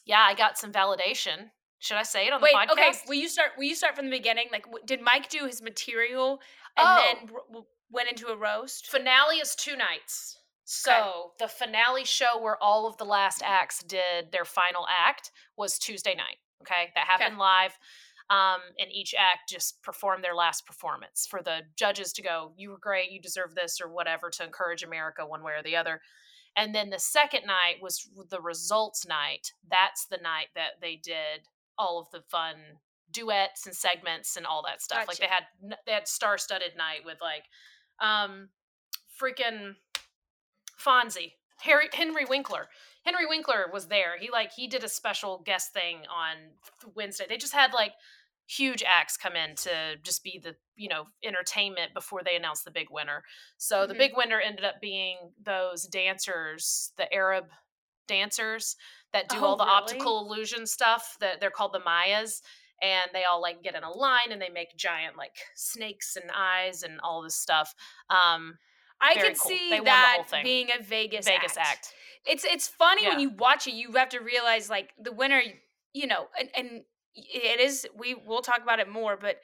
[0.07, 1.51] yeah, I got some validation.
[1.81, 2.73] Should I say it on Wait, the podcast?
[2.73, 3.51] Okay, will you start?
[3.59, 4.47] Will you start from the beginning?
[4.51, 6.41] Like, w- did Mike do his material
[6.77, 7.05] and oh.
[7.05, 8.87] then w- went into a roast?
[8.87, 10.39] Finale is two nights.
[10.65, 11.11] So okay.
[11.41, 16.15] the finale show where all of the last acts did their final act was Tuesday
[16.15, 16.39] night.
[16.63, 17.41] Okay, that happened okay.
[17.41, 17.79] live.
[18.31, 22.71] Um, and each act just performed their last performance for the judges to go, "You
[22.71, 26.01] were great, you deserve this," or whatever to encourage America one way or the other.
[26.57, 29.53] And then the second night was the results night.
[29.69, 32.57] That's the night that they did all of the fun
[33.11, 35.07] duets and segments and all that stuff.
[35.07, 35.11] Gotcha.
[35.11, 37.45] Like they had they had star-studded night with like
[38.01, 38.49] um
[39.21, 39.75] freaking
[40.85, 42.69] Fonzie, Harry, Henry Winkler.
[43.05, 44.19] Henry Winkler was there.
[44.19, 46.37] He like he did a special guest thing on
[46.95, 47.27] Wednesday.
[47.29, 47.93] They just had like
[48.47, 52.71] huge acts come in to just be the you know entertainment before they announced the
[52.71, 53.23] big winner.
[53.59, 53.89] So mm-hmm.
[53.89, 57.47] the big winner ended up being those dancers, the Arab
[58.07, 58.77] dancers
[59.13, 59.77] that do oh, all the really?
[59.77, 61.17] optical illusion stuff.
[61.21, 62.41] That they're called the Mayyas,
[62.83, 66.31] and they all like get in a line and they make giant like snakes and
[66.35, 67.75] eyes and all this stuff.
[68.11, 68.59] Um,
[69.01, 69.51] I Very could cool.
[69.51, 71.69] see that being a Vegas Vegas act.
[71.69, 71.95] act.
[72.27, 73.75] It's it's funny when you watch it.
[73.75, 75.43] You have to realize like the winner.
[75.93, 77.87] You know, and, and it is.
[77.97, 79.37] We we'll talk about it more, but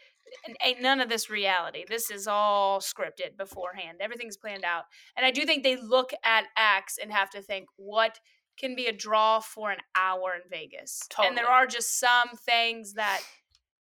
[0.64, 1.84] ain't none of this reality.
[1.88, 3.98] This is all scripted beforehand.
[4.00, 4.84] Everything's planned out,
[5.16, 8.18] and I do think they look at acts and have to think what
[8.58, 11.02] can be a draw for an hour in Vegas.
[11.22, 13.20] And there are just some things that.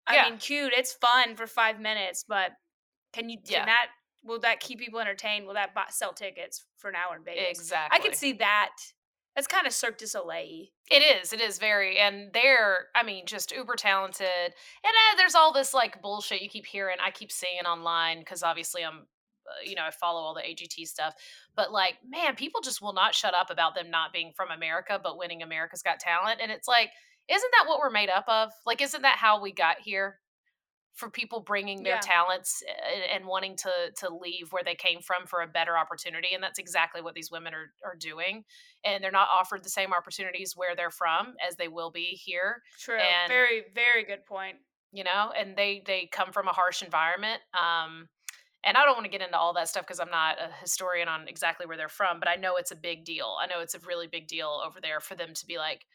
[0.07, 0.31] I Yeah.
[0.31, 0.73] mean, cute.
[0.77, 2.53] It's fun for five minutes, but
[3.13, 3.39] can you?
[3.39, 3.89] Can that?
[4.23, 5.47] Will that keep people entertained?
[5.47, 7.59] Will that buy, sell tickets for an hour in Vegas?
[7.59, 7.99] Exactly.
[7.99, 8.71] I could see that.
[9.35, 10.67] That's kind of Cirque du Soleil.
[10.91, 11.33] It is.
[11.33, 14.27] It is very, and they're, I mean, just uber talented.
[14.27, 14.53] And
[14.85, 16.97] uh, there's all this like bullshit you keep hearing.
[17.05, 19.07] I keep seeing online because obviously I'm,
[19.47, 21.15] uh, you know, I follow all the AGT stuff.
[21.55, 25.01] But like, man, people just will not shut up about them not being from America,
[25.03, 26.41] but winning America's Got Talent.
[26.43, 26.91] And it's like,
[27.31, 28.51] isn't that what we're made up of?
[28.67, 30.19] Like, isn't that how we got here?
[30.95, 32.01] For people bringing their Yeah.
[32.01, 36.35] talents and, and wanting to to leave where they came from for a better opportunity,
[36.35, 38.45] and that's exactly what these women are are doing
[38.85, 42.63] and they're not offered the same opportunities where they're from as they will be here
[42.81, 42.99] True.
[42.99, 44.57] And- very, very good point.
[44.93, 48.09] you know and they they come from a harsh environment um
[48.65, 51.07] and i don't want to get into all that stuff because i'm not a historian
[51.09, 53.75] on exactly where they're from but i know it's a big deal i know it's
[53.77, 55.87] a really big deal over there for them to be like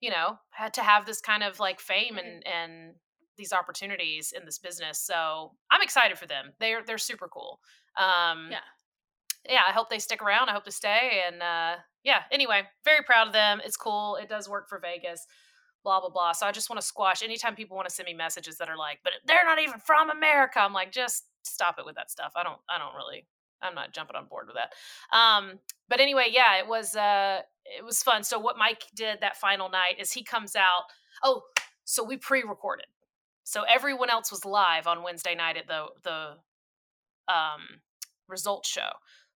[0.00, 2.18] you know had to have this kind of like fame Mhm.
[2.24, 2.94] and and
[3.36, 7.60] these opportunities in this business so i'm excited for them they're they're super cool
[7.96, 8.58] um Yeah.
[9.48, 10.48] yeah, I hope they stick around.
[10.48, 11.22] I hope they stay.
[11.26, 13.60] And uh, yeah, anyway, very proud of them.
[13.64, 14.16] It's cool.
[14.16, 15.26] It does work for Vegas.
[15.84, 16.32] Blah blah blah.
[16.32, 18.76] So I just want to squash anytime people want to send me messages that are
[18.76, 22.32] like, "But they're not even from America." I'm like, just stop it with that stuff.
[22.34, 22.58] I don't.
[22.70, 23.26] I don't really.
[23.60, 24.72] I'm not jumping on board with that.
[25.16, 25.58] Um,
[25.90, 26.96] but anyway, yeah, it was.
[26.96, 28.24] Uh, it was fun.
[28.24, 30.84] So what Mike did that final night is he comes out.
[31.22, 31.42] Oh,
[31.84, 32.86] so we pre-recorded.
[33.44, 36.36] So everyone else was live on Wednesday night at the the
[37.32, 37.80] um,
[38.28, 38.90] results show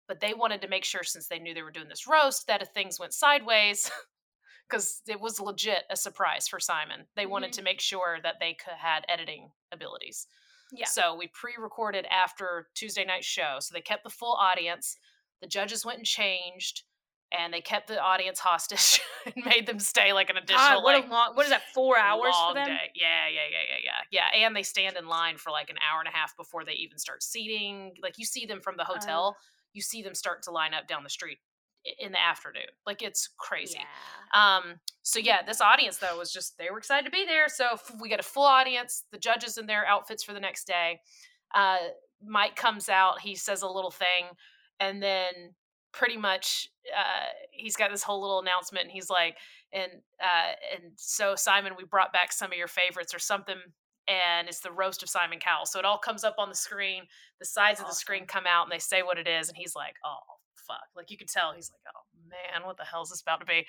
[0.08, 2.62] but they wanted to make sure since they knew they were doing this roast that
[2.62, 3.90] if things went sideways
[4.68, 7.56] because it was legit a surprise for simon they wanted Mhm.
[7.56, 10.26] to make sure that they could, had editing abilities
[10.72, 10.86] Yeah.
[10.86, 14.96] so we pre-recorded after tuesday night show so they kept the full audience
[15.40, 16.84] the judges went and changed
[17.30, 20.94] and they kept the audience hostage and made them stay like an additional God, what
[20.94, 21.34] like, a long.
[21.34, 21.62] What is that?
[21.74, 22.66] Four hours long for them.
[22.66, 22.90] day.
[22.94, 24.46] Yeah, yeah, yeah, yeah, yeah, yeah.
[24.46, 26.98] And they stand in line for like an hour and a half before they even
[26.98, 27.92] start seating.
[28.02, 29.36] Like you see them from the hotel,
[29.72, 31.38] you see them start to line up down the street
[31.98, 32.62] in the afternoon.
[32.86, 33.78] Like it's crazy.
[33.78, 34.58] Yeah.
[34.58, 34.80] Um.
[35.02, 37.48] So yeah, this audience though was just they were excited to be there.
[37.48, 37.66] So
[38.00, 39.04] we get a full audience.
[39.12, 41.00] The judges in their outfits for the next day.
[41.54, 41.78] Uh,
[42.26, 43.20] Mike comes out.
[43.20, 44.26] He says a little thing,
[44.80, 45.54] and then
[45.98, 48.84] pretty much uh, he's got this whole little announcement.
[48.84, 49.36] And he's like,
[49.72, 49.90] and
[50.22, 53.58] uh, and so Simon, we brought back some of your favorites or something.
[54.06, 55.66] And it's the roast of Simon Cowell.
[55.66, 57.02] So it all comes up on the screen.
[57.40, 59.48] The sides of the screen come out, and they say what it is.
[59.48, 60.16] And he's like, "Oh
[60.66, 63.40] fuck!" Like you can tell, he's like, "Oh man, what the hell is this about
[63.40, 63.66] to be?"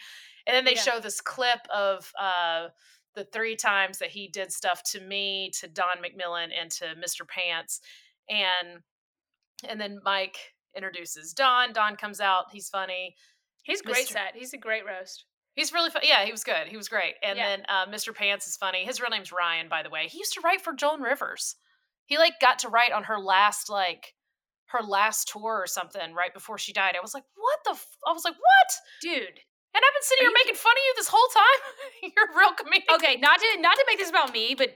[0.48, 0.82] And then they Yeah.
[0.82, 2.70] show this clip of uh,
[3.16, 7.28] the three times that he did stuff to me, to Don McMillan, and to Mr.
[7.28, 7.82] Pants,
[8.30, 8.82] and
[9.68, 11.74] and then Mike introduces Don.
[11.74, 12.46] Don comes out.
[12.52, 13.16] He's funny.
[13.64, 14.14] He's great Mr.
[14.14, 14.36] set.
[14.36, 15.26] He's a great roast.
[15.56, 16.04] He's really fun.
[16.06, 16.68] Yeah, he was good.
[16.68, 17.16] He was great.
[17.22, 17.48] And Yeah.
[17.58, 18.16] then uh, Mr.
[18.16, 18.86] Pants is funny.
[18.86, 20.08] His real name's Ryan, by the way.
[20.08, 21.56] He used to write for Joan Rivers.
[22.06, 24.14] He like got to write on her last like
[24.68, 26.96] her last tour or something right before she died.
[26.96, 27.72] I was like, what the?
[27.72, 27.88] F-?
[28.08, 28.72] I was like, what?
[29.02, 29.40] Dude.
[29.76, 31.62] And I've been sitting Are here making fun of you this whole time.
[32.16, 32.96] You're a real comedian.
[32.96, 34.70] Okay, not to not to make this about me, but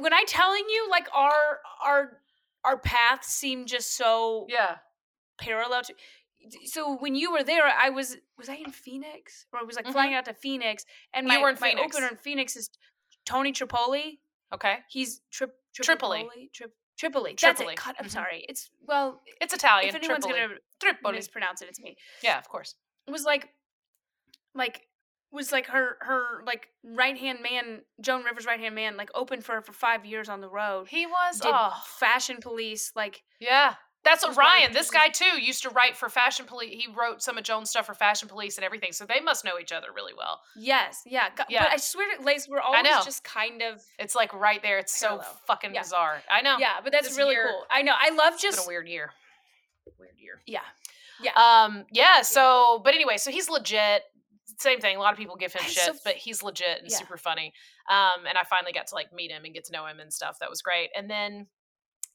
[0.00, 2.18] when I telling you like our our
[2.68, 4.76] our paths seem just so Yeah.
[5.38, 5.94] parallel to
[6.66, 9.86] so when you were there i was was i in phoenix or i was like
[9.96, 11.32] flying out to phoenix and Mm-hmm.
[11.32, 11.96] You my, were in my Phoenix.
[11.96, 12.70] opener in phoenix is
[13.26, 14.20] tony tripoli
[14.56, 14.76] Okay.
[14.88, 16.20] he's trip Tripoli.
[16.22, 16.50] Tripoli.
[16.54, 17.30] Trip, Tripoli.
[17.32, 17.74] That's Tripoli.
[17.74, 17.80] it.
[17.84, 18.10] God, I'm Mhm.
[18.10, 18.44] sorry.
[18.48, 19.20] It's well.
[19.40, 19.90] It's Italian.
[19.90, 20.40] if anyone's Tripoli.
[20.48, 21.14] gonna Tripoli.
[21.16, 21.96] mispronounce it, it's me.
[22.22, 22.74] yeah, of course.
[23.06, 23.44] It was like,
[24.54, 24.76] like,
[25.30, 29.44] was like her her like right hand man, Joan Rivers' right hand man, like opened
[29.44, 30.88] for her for five years on the road.
[30.88, 31.40] He was.
[31.40, 33.74] Did Oh, fashion police like yeah.
[34.04, 36.46] That's what was one of the Ryan, this guy too, used to write for Fashion
[36.46, 36.70] Police.
[36.72, 38.92] He wrote some of Joan's stuff for Fashion Police and everything.
[38.92, 40.40] So they must know each other really well.
[40.56, 41.64] yes, yeah, Yeah.
[41.64, 44.78] But I swear, to Lace, we're always just kind of It's like right there.
[44.78, 45.82] It's so fucking Yeah.
[45.82, 46.22] bizarre.
[46.30, 46.56] I know.
[46.58, 46.74] yeah.
[46.82, 47.66] But that's This really year- cool.
[47.70, 47.92] I know.
[48.00, 49.10] I love It's been just a weird year.
[49.98, 50.40] Weird year.
[50.46, 50.60] Yeah.
[51.20, 51.32] Yeah.
[51.34, 54.04] Um, yeah, so but anyway, so he's legit.
[54.58, 54.96] Same thing.
[54.96, 56.96] A lot of people give him shit, so but he's legit and Yeah.
[56.98, 57.52] super funny.
[57.88, 60.12] Um, and I finally got to like meet him and get to know him and
[60.12, 60.38] stuff.
[60.40, 60.90] That was great.
[60.96, 61.46] And then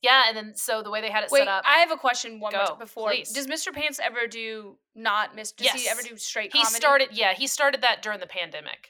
[0.01, 1.95] yeah, and then so the way they had it Wait, set up, I have a
[1.95, 2.41] question.
[2.41, 3.07] One Go, before.
[3.09, 3.31] please.
[3.31, 3.73] Does Mr.
[3.73, 5.53] Pants ever do not miss?
[5.53, 8.89] Does he ever do straight he started yeah, he started that during the pandemic.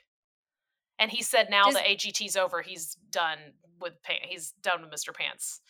[0.97, 3.37] And he said now Does- the AGT's over, he's done
[3.79, 4.25] with pants.
[4.29, 5.13] he's done with Mr.
[5.13, 5.61] Pants.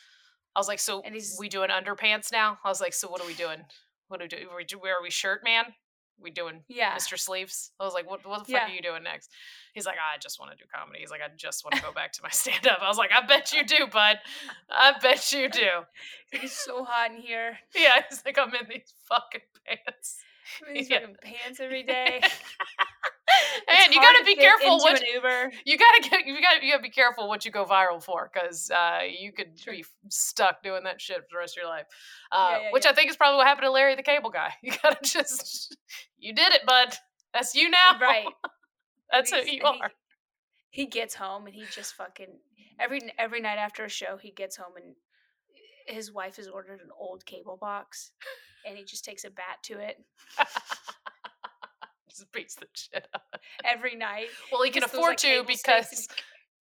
[0.55, 2.59] I was like, so And he's- we doing underpants now?
[2.63, 3.65] I was like, so what are we doing?
[4.07, 4.47] What are we doing?
[4.47, 5.73] Are we, are we shirt man?
[6.21, 6.95] We doing Yeah.
[6.95, 7.19] Mr.
[7.19, 7.71] Sleeves?
[7.79, 8.65] I was like, what, what the fuck Yeah.
[8.67, 9.29] are you doing next?
[9.73, 10.99] He's like, I just want to do comedy.
[10.99, 12.79] He's like, I just want to go back to my stand up.
[12.81, 14.17] I was like, I bet you do, bud.
[14.69, 15.67] I bet you do.
[16.35, 17.59] It's so hot in here.
[17.75, 20.17] Yeah, he's like, I'm in these fucking pants.
[20.63, 21.01] I'm in these Yeah.
[21.01, 22.21] fucking pants every day.
[23.67, 25.51] and you gotta to be careful what Uber.
[25.65, 28.69] you gotta get you gotta you gotta be careful what you go viral for because
[28.71, 29.73] uh, you could Sure.
[29.73, 31.85] be stuck doing that shit for the rest of your life.
[32.31, 32.91] Uh, Yeah, yeah, which yeah.
[32.91, 34.53] I think is probably what happened to Larry the Cable Guy.
[34.63, 35.75] You gotta just
[36.17, 36.93] you did it, bud.
[37.33, 37.97] That's you now.
[37.99, 38.25] Right.
[39.11, 39.91] That's who you and he- are.
[40.69, 42.39] He gets home and he just fucking
[42.79, 44.95] every every night after a show he gets home and
[45.85, 48.11] his wife has ordered an old cable box
[48.65, 49.97] and he just takes a bat to it
[52.33, 53.35] beats the shit up.
[53.65, 54.27] every night.
[54.51, 56.07] Well, he can afford like, to because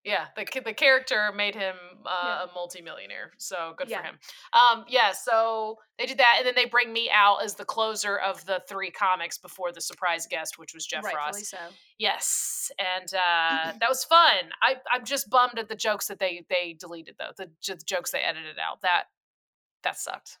[0.03, 2.43] yeah, the the character made him uh, Yeah.
[2.43, 3.31] a multimillionaire.
[3.37, 3.99] So good Yeah.
[4.01, 4.19] for him.
[4.51, 8.17] Um, yeah, so they did that, and then they bring me out as the closer
[8.17, 11.49] of the three comics before the surprise guest, which was Jeff rightfully Ross.
[11.49, 11.57] so.
[11.97, 14.51] Yes, and uh, that was fun.
[14.61, 17.31] I I'm just bummed at the jokes that they they deleted though.
[17.37, 19.05] The, the jokes they edited out that
[19.83, 20.37] that sucked.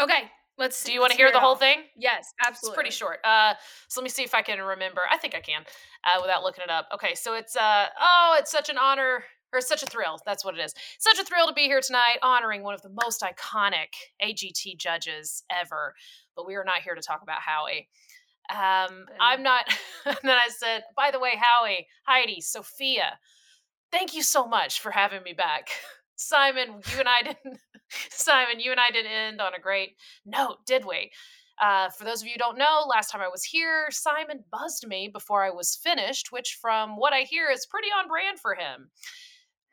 [0.00, 0.84] Okay, let's.
[0.84, 1.56] Do you want to hear the whole all.
[1.56, 1.78] thing?
[1.96, 2.72] Yes, absolutely.
[2.72, 3.18] It's pretty short.
[3.24, 3.54] Uh,
[3.88, 5.02] so let me see if I can remember.
[5.10, 5.62] I think I can,
[6.04, 6.88] uh, without looking it up.
[6.94, 10.18] Okay, so it's uh oh, it's such an honor or such a thrill.
[10.26, 10.74] That's what it is.
[10.98, 15.44] Such a thrill to be here tonight, honoring one of the most iconic AGT judges
[15.50, 15.94] ever.
[16.36, 17.88] But we are not here to talk about Howie.
[18.50, 19.66] Um, I'm not.
[20.04, 23.12] and then I said, by the way, Howie, Heidi, Sofía,
[23.90, 25.70] thank you so much for having me back.
[26.16, 27.58] Simon, you and I didn't.
[28.10, 31.10] Simon, you and I didn't end on a great note, did we?
[31.60, 34.86] Uh, for those of you who don't know, last time I was here, Simon buzzed
[34.88, 38.54] me before I was finished, which, from what I hear, is pretty on brand for
[38.54, 38.90] him.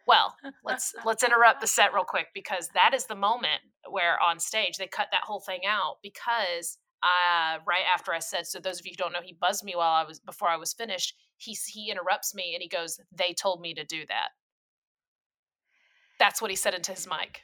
[0.08, 4.40] Well, let's let's interrupt the set real quick because that is the moment where on
[4.40, 8.80] stage they cut that whole thing out because uh, right after I said, so those
[8.80, 11.16] of you who don't know, he buzzed me while I was before I was finished.
[11.38, 14.30] He he interrupts me and he goes, "They told me to do that."
[16.22, 17.42] That's what he said into his mic.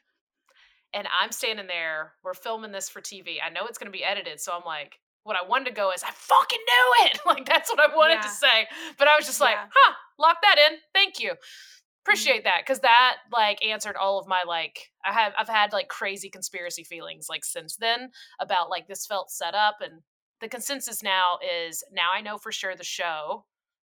[0.94, 2.14] And I'm standing there.
[2.24, 3.38] We're filming this for TV.
[3.44, 5.92] I know it's going to be edited, so I'm like, what I wanted to go
[5.92, 7.20] is, I fucking knew it.
[7.26, 8.68] Like that's what I wanted to say.
[9.00, 9.68] But I was just like, Yeah.
[9.74, 10.78] huh, lock that in.
[10.94, 11.32] Thank you.
[11.32, 12.06] Mm-hmm.
[12.06, 15.90] Appreciate that because that like answered all of my like I have I've had like
[15.90, 20.04] crazy conspiracy feelings like since then about like this felt set up and
[20.40, 21.38] the consensus now
[21.68, 23.44] is now I know for sure the show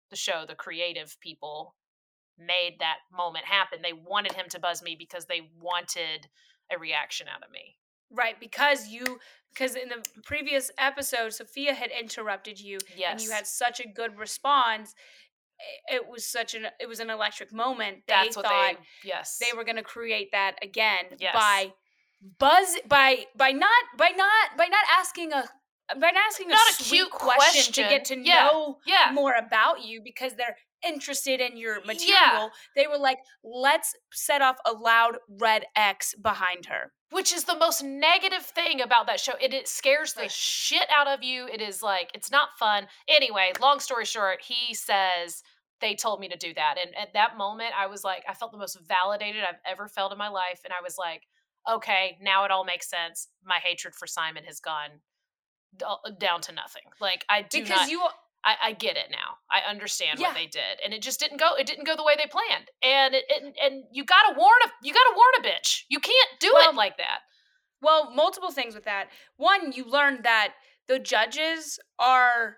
[0.09, 1.75] the show the creative people
[2.37, 3.79] made that moment happen.
[3.81, 6.27] They wanted him to buzz me because they wanted
[6.71, 7.77] a reaction out of me.
[8.11, 9.19] Right, because you
[9.53, 13.11] because in the previous episode, Sofía had interrupted you, Yes.
[13.11, 14.93] and you had such a good response.
[15.87, 17.99] It was such an it was an electric moment.
[18.07, 19.37] They That's what thought they yes.
[19.39, 21.33] they were going to create that again Yes.
[21.33, 21.73] by
[22.39, 25.43] buzz by by not by not by not asking a
[25.99, 28.17] by not asking Not a, a sweet cute question, to get to.
[28.19, 28.45] Yeah.
[28.47, 29.11] know yeah.
[29.13, 32.51] more about you because they're interested in your material.
[32.75, 36.91] They were like, let's set off a loud red X behind her.
[37.11, 39.33] which is the most negative thing about that show.
[39.39, 40.31] It, it scares the Right.
[40.31, 41.47] shit out of you.
[41.47, 42.87] It is like it's not fun.
[43.07, 45.43] Anyway, long story short, he says
[45.79, 48.51] they told me to do that, and at that moment, I was like, I felt
[48.51, 51.23] the most validated I've ever felt in my life, and I was like,
[51.69, 53.27] okay, now it all makes sense.
[53.45, 55.01] My hatred for Simon has gone
[55.85, 56.83] uh, down to nothing.
[56.99, 57.89] Like I do Because not.
[57.89, 58.01] you
[58.45, 59.37] I, I get it now.
[59.49, 60.27] I understand Yeah.
[60.27, 61.55] what they did, and it just didn't go.
[61.55, 64.69] It didn't go the way they planned, and it, it and you gotta warn a
[64.85, 65.83] you gotta warn a bitch.
[65.89, 67.19] You can't do Well, it like that.
[67.81, 69.09] Well, multiple things with that.
[69.37, 70.53] One, you learned that
[70.87, 72.57] the judges are.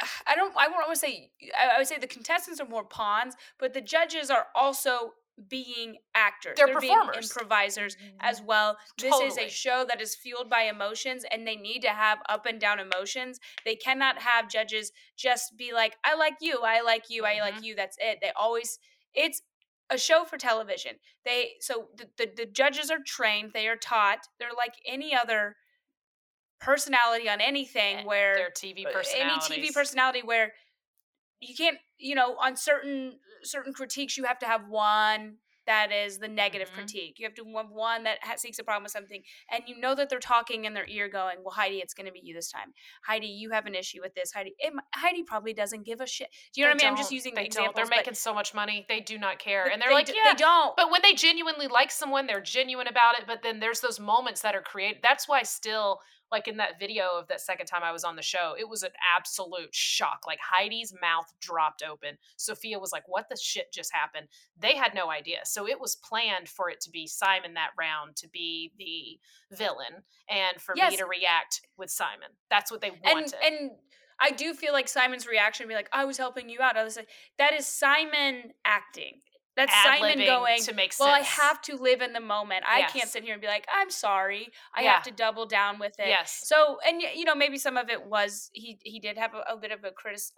[0.26, 0.52] I don't.
[0.56, 1.30] I want to say.
[1.58, 5.12] I would say the contestants are more pawns, but the judges are also
[5.48, 6.54] being actors.
[6.56, 7.30] They're being performers.
[7.30, 8.78] improvisers as well.
[8.98, 12.46] This is a show that is fueled by emotions, and they need to have up
[12.46, 13.38] and down emotions.
[13.64, 17.56] They cannot have judges just be like, "I like you, I like you, I like
[17.56, 17.64] Mhm.
[17.64, 18.18] you." That's it.
[18.22, 18.78] They always.
[19.14, 19.42] It's
[19.90, 20.98] a show for television.
[21.24, 23.52] They so the, the the judges are trained.
[23.52, 24.26] They are taught.
[24.38, 25.56] They're like any other
[26.58, 29.68] personality on anything Eh, where Their TV personality any.
[29.68, 30.52] TV personality where
[31.40, 36.18] you can't, you know, on certain certain critiques, you have to have one that is
[36.20, 36.74] the negative Mhm.
[36.74, 37.18] critique.
[37.18, 39.96] You have to have one that ha- seeks a problem with something, and you know
[39.96, 42.52] that they're talking in their ear, going, "Well, Heidi, it's going to be you this
[42.52, 42.72] time.
[43.04, 44.32] Heidi, you have an issue with this.
[44.32, 46.30] Heidi, it, Heidi probably doesn't give a shit.
[46.52, 46.92] Do you know They what I mean?
[46.92, 47.74] I'm just using They examples.
[47.74, 47.88] don't.
[47.88, 48.86] They're making so much money.
[48.88, 50.30] They do not care, and they're they like, yeah.
[50.32, 50.76] they don't.
[50.76, 53.26] But when they genuinely like someone, they're genuine about it.
[53.26, 55.02] But then there's those moments that are created.
[55.02, 56.00] That's why still,
[56.32, 58.82] like in that video of that second time I was on the show, it was
[58.82, 60.20] an absolute shock.
[60.26, 62.18] Like Heidi's mouth dropped open.
[62.38, 65.38] Sofía was like, "What the shit just happened?" They had no idea.
[65.44, 70.02] So it was planned for it to be Simon that round to be the villain
[70.28, 70.92] and for yes.
[70.92, 72.30] me to react with Simon.
[72.50, 73.34] That's what they wanted.
[73.44, 73.70] And, and
[74.18, 76.76] I do feel like Simon's reaction would be like, I was helping you out.
[76.76, 77.08] I was like,
[77.38, 79.20] that is Simon acting.
[79.56, 81.00] That's Simon going to make sense.
[81.00, 82.64] Well, I have to live in the moment.
[82.68, 82.92] I yes.
[82.92, 84.48] can't sit here and be like, I'm sorry.
[84.74, 84.92] I yeah.
[84.92, 86.08] have to double down with it.
[86.08, 86.42] Yes.
[86.44, 89.56] So, and you know, maybe some of it was he he did have a, a
[89.56, 90.34] bit of a criticism.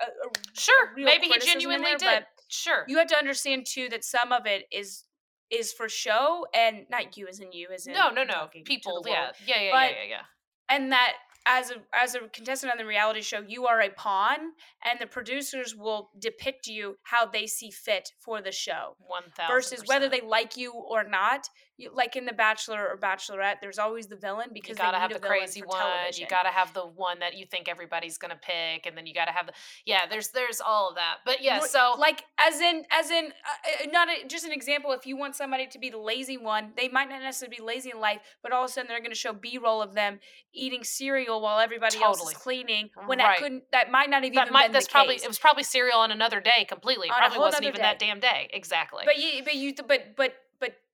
[0.52, 0.92] Sure.
[0.96, 2.24] maybe he genuinely there, did.
[2.48, 2.84] Sure.
[2.86, 5.04] You have to understand too that some of it is
[5.50, 9.02] is for show and not you as in you as in no no no people
[9.06, 10.22] yeah yeah yeah, but, yeah yeah yeah
[10.68, 11.14] and that
[11.48, 14.36] as a as a contestant on the reality show, you are a pawn,
[14.84, 18.96] and the producers will depict you how they see fit for the show.
[19.00, 21.48] One thousand versus whether they like you or not.
[21.78, 25.12] You, like in The Bachelor or Bachelorette, there's always the villain because you gotta have
[25.12, 25.80] the crazy one.
[25.80, 26.22] Television.
[26.22, 29.30] You gotta have the one that you think everybody's gonna pick, and then you gotta
[29.30, 29.52] have the
[29.86, 30.00] yeah.
[30.10, 31.60] There's there's all of that, but yeah.
[31.60, 34.90] So like as in as in uh, uh, not a, just an example.
[34.90, 37.92] If you want somebody to be the lazy one, they might not necessarily be lazy
[37.94, 40.18] in life, but all of a sudden they're gonna show B roll of them
[40.52, 42.08] eating cereal while everybody totally.
[42.08, 43.36] else is cleaning when right.
[43.36, 45.22] that couldn't that might not even that might, that's probably case.
[45.22, 47.08] it was probably cereal on another day completely.
[47.08, 47.82] On probably wasn't even day.
[47.82, 48.50] that damn day.
[48.52, 49.04] Exactly.
[49.04, 50.34] But you but you but but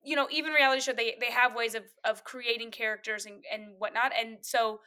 [0.04, 3.74] you know, even reality show they they have ways of of creating characters and and
[3.78, 4.12] whatnot.
[4.18, 4.80] And so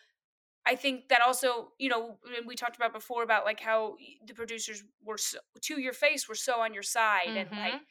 [0.66, 4.84] I think that also, you know, we talked about before about like how the producers
[5.04, 7.38] were so, to your face were so on your side mm-hmm.
[7.38, 7.84] and like mm-hmm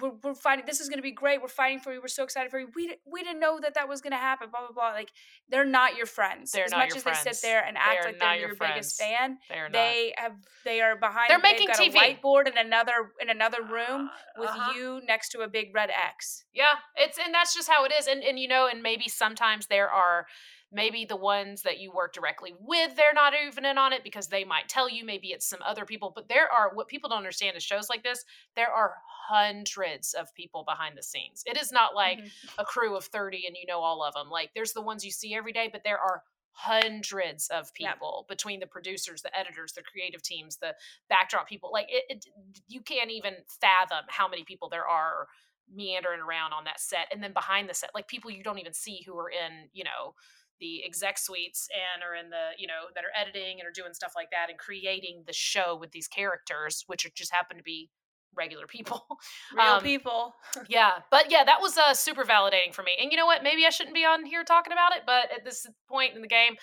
[0.00, 2.24] we're, we're fighting this is going to be great we're fighting for you we're so
[2.24, 4.72] excited for you we, we didn't know that that was going to happen blah blah
[4.72, 5.10] blah like
[5.48, 7.24] they're not your friends they're as much as friends.
[7.24, 10.32] they sit there and act like they're your, your biggest fan they're they have
[10.64, 11.94] they are behind they're making TV.
[11.94, 14.72] a whiteboard in another in another room uh, with uh-huh.
[14.74, 16.64] you next to a big red X yeah
[16.96, 19.88] it's and that's just how it is and and you know and maybe sometimes there
[19.88, 20.26] are
[20.70, 24.28] maybe the ones that you work directly with they're not even in on it because
[24.28, 27.18] they might tell you maybe it's some other people but there are what people don't
[27.18, 28.94] understand is shows like this there are
[29.28, 31.42] hundreds of people behind the scenes.
[31.44, 32.60] It is not like mm-hmm.
[32.60, 35.10] a crew of 30 and you know all of them like there's the ones you
[35.10, 39.82] see every day but there are hundreds of people between the producers the editors the
[39.82, 40.74] creative teams the
[41.08, 41.70] backdrop people.
[41.72, 42.26] Like it, it,
[42.66, 45.28] you can't even fathom how many people there are
[45.72, 48.72] meandering around on that set and then behind the set like people you don't even
[48.72, 50.14] see who are in you know
[50.60, 53.94] the exec suites and are in the you know that are editing and are doing
[53.94, 57.90] stuff like that and creating the show with these characters which just happen to be
[58.36, 59.04] regular people.
[59.56, 60.34] Real um, people.
[60.68, 62.92] yeah but yeah that was uh, super validating for me.
[63.00, 63.42] And you know what?
[63.42, 66.28] Maybe i shouldn't be on here talking about it but at this point in the
[66.28, 66.54] game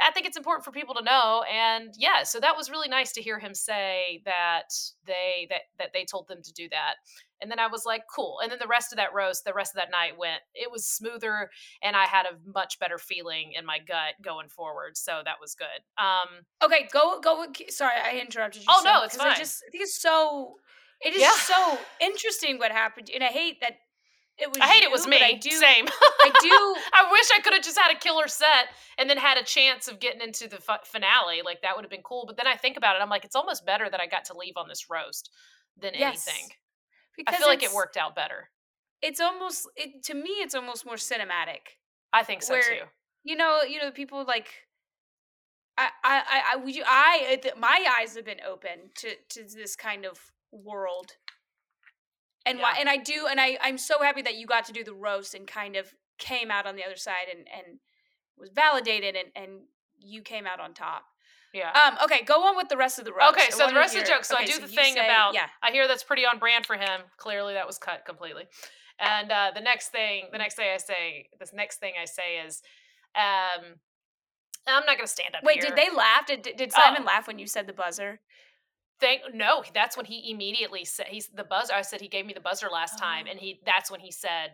[0.00, 1.44] i think it's important for people to know.
[1.50, 4.72] And yeah so that was really nice to hear him say that
[5.06, 6.94] they that that they told them to do that
[7.40, 8.38] and then I was like, cool.
[8.42, 10.86] And then the rest of that roast, the rest of that night went, it was
[10.86, 11.50] smoother
[11.82, 14.96] and I had a much better feeling in my gut going forward.
[14.96, 15.66] So that was good.
[15.98, 17.46] Um, okay, go, go.
[17.68, 18.68] Sorry, I interrupted you.
[18.70, 19.32] Oh, so, no, it's fine.
[19.32, 20.56] I just I think it's so,
[21.00, 21.32] it is yeah.
[21.36, 23.10] so interesting what happened.
[23.14, 23.74] And I hate that
[24.40, 25.22] it was I hate you, it was me.
[25.22, 25.86] I do, Same.
[25.86, 26.48] I do.
[26.94, 29.86] I wish I could have just had a killer set and then had a chance
[29.86, 31.42] of getting into the finale.
[31.44, 32.24] Like that would have been cool.
[32.26, 34.36] But then I think about it, I'm like, it's almost better that I got to
[34.36, 35.30] leave on this roast
[35.78, 36.26] than yes.
[36.26, 36.56] anything.
[37.26, 38.50] Because I feel like it worked out better.
[39.02, 40.30] It's almost it to me.
[40.40, 41.78] It's almost more cinematic.
[42.12, 42.84] I think so where, too.
[43.24, 44.48] You know, you know, people like.
[45.78, 49.76] I, I, I, I, would you, I, my eyes have been open to, to this
[49.76, 50.18] kind of
[50.52, 51.12] world,
[52.44, 52.64] and yeah.
[52.64, 54.92] why, and I do, and I, I'm so happy that you got to do the
[54.92, 57.78] roast and kind of came out on the other side and, and
[58.36, 59.60] was validated, and, and
[59.98, 61.04] you came out on top.
[61.52, 61.72] Yeah.
[61.72, 61.98] Um.
[62.04, 62.22] Okay.
[62.24, 63.32] Go on with the rest of the roast.
[63.32, 63.50] Okay.
[63.50, 64.24] So the rest of the joke.
[64.24, 65.34] So okay, I do so the thing say, about.
[65.34, 65.46] Yeah.
[65.62, 67.00] I hear that's pretty on brand for him.
[67.16, 68.44] Clearly, that was cut completely.
[69.00, 72.38] And uh, the next thing, the next thing I say, this next thing I say
[72.46, 72.60] is,
[73.16, 73.76] um,
[74.66, 75.42] I'm not gonna stand up.
[75.42, 75.74] Wait, here.
[75.74, 76.26] did they laugh?
[76.26, 77.06] Did did Simon oh.
[77.06, 78.20] laugh when you said the buzzer?
[79.00, 81.72] Thank no, that's when he immediately said he's the buzzer.
[81.72, 83.00] I said he gave me the buzzer last oh.
[83.00, 84.50] time, and he that's when he said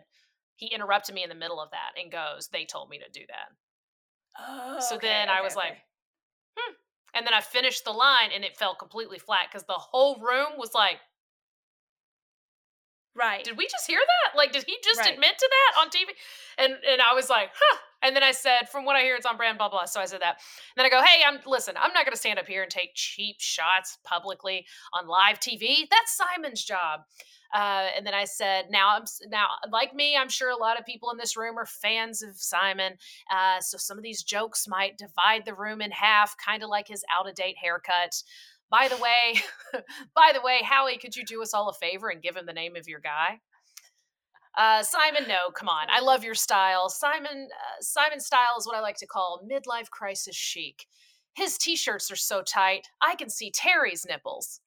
[0.55, 3.25] he interrupted me in the middle of that and goes, "They told me to do
[3.27, 3.49] that."
[4.39, 5.67] Oh, so okay, then okay, I was okay.
[5.67, 5.77] like,
[6.55, 6.73] hmm,
[7.17, 10.57] and then I finished the line and it fell completely flat because the whole room
[10.57, 10.97] was like,
[13.15, 13.43] Right.
[13.43, 14.37] Did we just hear that?
[14.37, 15.13] Like, did he just right.
[15.15, 16.13] admit to that on TV?
[16.59, 17.77] And and I was like, huh.
[18.03, 19.85] And then I said, from what I hear, it's on brand, blah blah.
[19.85, 20.37] So I said that.
[20.75, 21.75] And then I go, hey, I'm listen.
[21.77, 25.87] I'm not going to stand up here and take cheap shots publicly on live TV.
[25.89, 27.01] That's Simon's job.
[27.53, 30.85] Uh, and then I said, now I'm now like me, I'm sure a lot of
[30.85, 32.93] people in this room are fans of Simon.
[33.31, 36.87] Uh, so some of these jokes might divide the room in half, kind of like
[36.87, 38.21] his out of date haircut.
[38.69, 39.41] By the way,
[40.15, 42.53] by the way, Howie, could you do us all a favor and give him the
[42.53, 43.39] name of your guy?
[44.57, 45.85] Uh, Simon, no, come on.
[45.89, 46.89] I love your style.
[46.89, 50.87] Simon, uh, Simon style is what I like to call midlife crisis chic.
[51.35, 54.61] His t-shirts are so tight, I can see Terry's nipples.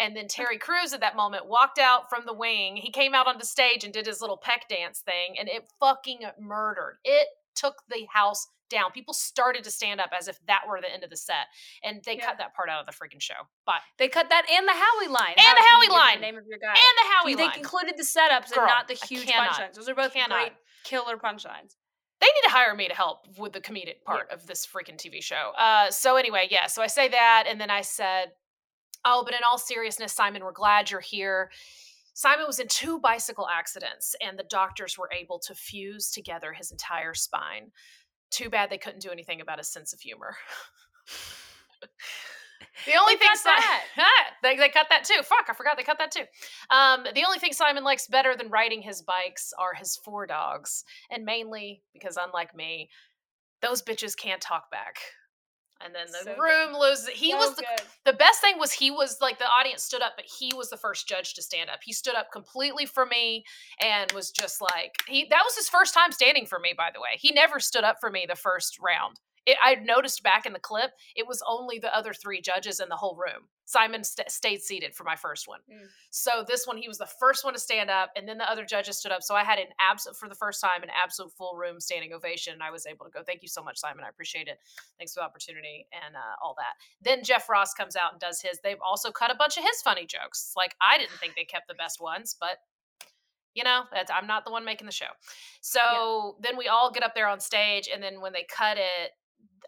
[0.00, 2.76] And then Terry Crews at that moment walked out from the wing.
[2.76, 6.22] He came out onto stage and did his little pec dance thing, and it fucking
[6.40, 6.98] murdered.
[7.04, 8.92] It took the house down.
[8.92, 11.46] People started to stand up as if that were the end of the set,
[11.82, 12.26] and they Yeah.
[12.26, 13.48] cut that part out of the freaking show.
[13.64, 15.34] But They cut that and the Howie line.
[15.36, 16.20] And How the Howie line.
[16.20, 16.68] name of your guy.
[16.70, 17.52] and the Howie they line.
[17.52, 19.74] They included the setups Girl, and not the huge punchlines.
[19.74, 20.38] Those are both Cannot.
[20.38, 20.52] great
[20.84, 21.76] killer punchlines.
[22.18, 25.22] they need to hire me to help with the comedic part of this freaking TV
[25.22, 25.52] show.
[25.58, 26.66] Uh, so anyway, yeah.
[26.66, 28.32] So I say that, and then I said,
[29.04, 31.52] "Oh, but in all seriousness, Simon, we're glad you're here."
[32.14, 36.70] Simon was in two bicycle accidents, and the doctors were able to fuse together his
[36.70, 37.70] entire spine.
[38.30, 40.36] Too bad they couldn't do anything about his sense of humor.
[42.86, 43.84] the only They thing Si- that.
[44.42, 45.22] they, they cut that too.
[45.22, 46.24] Fuck, I forgot they cut that too.
[46.70, 50.84] Um, the only thing Simon likes better than riding his bikes are his four dogs,
[51.10, 52.90] and mainly because, unlike me,
[53.62, 54.96] those bitches can't talk back.
[55.84, 56.40] And then the So good.
[56.40, 57.08] room loses.
[57.08, 57.86] He So was the good.
[58.04, 60.76] the best thing was he was like the audience stood up, but he was the
[60.76, 61.80] first judge to stand up.
[61.84, 63.44] He stood up completely for me
[63.80, 67.00] and was just like he that was his first time standing for me, by the
[67.00, 67.18] way.
[67.18, 69.20] He never stood up for me the first round.
[69.44, 72.88] It, I noticed back in the clip, it was only the other three judges in
[72.88, 73.48] the whole room.
[73.66, 75.58] Simon st- stayed seated for my first one.
[75.70, 75.88] Mm.
[76.10, 78.64] So this one, he was the first one to stand up, and then the other
[78.64, 79.22] judges stood up.
[79.22, 82.54] So I had an absolute, for the first time, an absolute full room standing ovation.
[82.54, 84.04] And I was able to go, thank you so much, Simon.
[84.04, 84.58] I appreciate it.
[84.98, 86.74] Thanks for the opportunity and uh, all that.
[87.02, 88.60] Then Jeff Ross comes out and does his.
[88.62, 90.52] They've also cut a bunch of his funny jokes.
[90.56, 92.58] Like I didn't think they kept the best ones, but
[93.54, 95.06] you know, that's, I'm not the one making the show.
[95.62, 99.12] So then we all get up there on stage, and then when they cut it,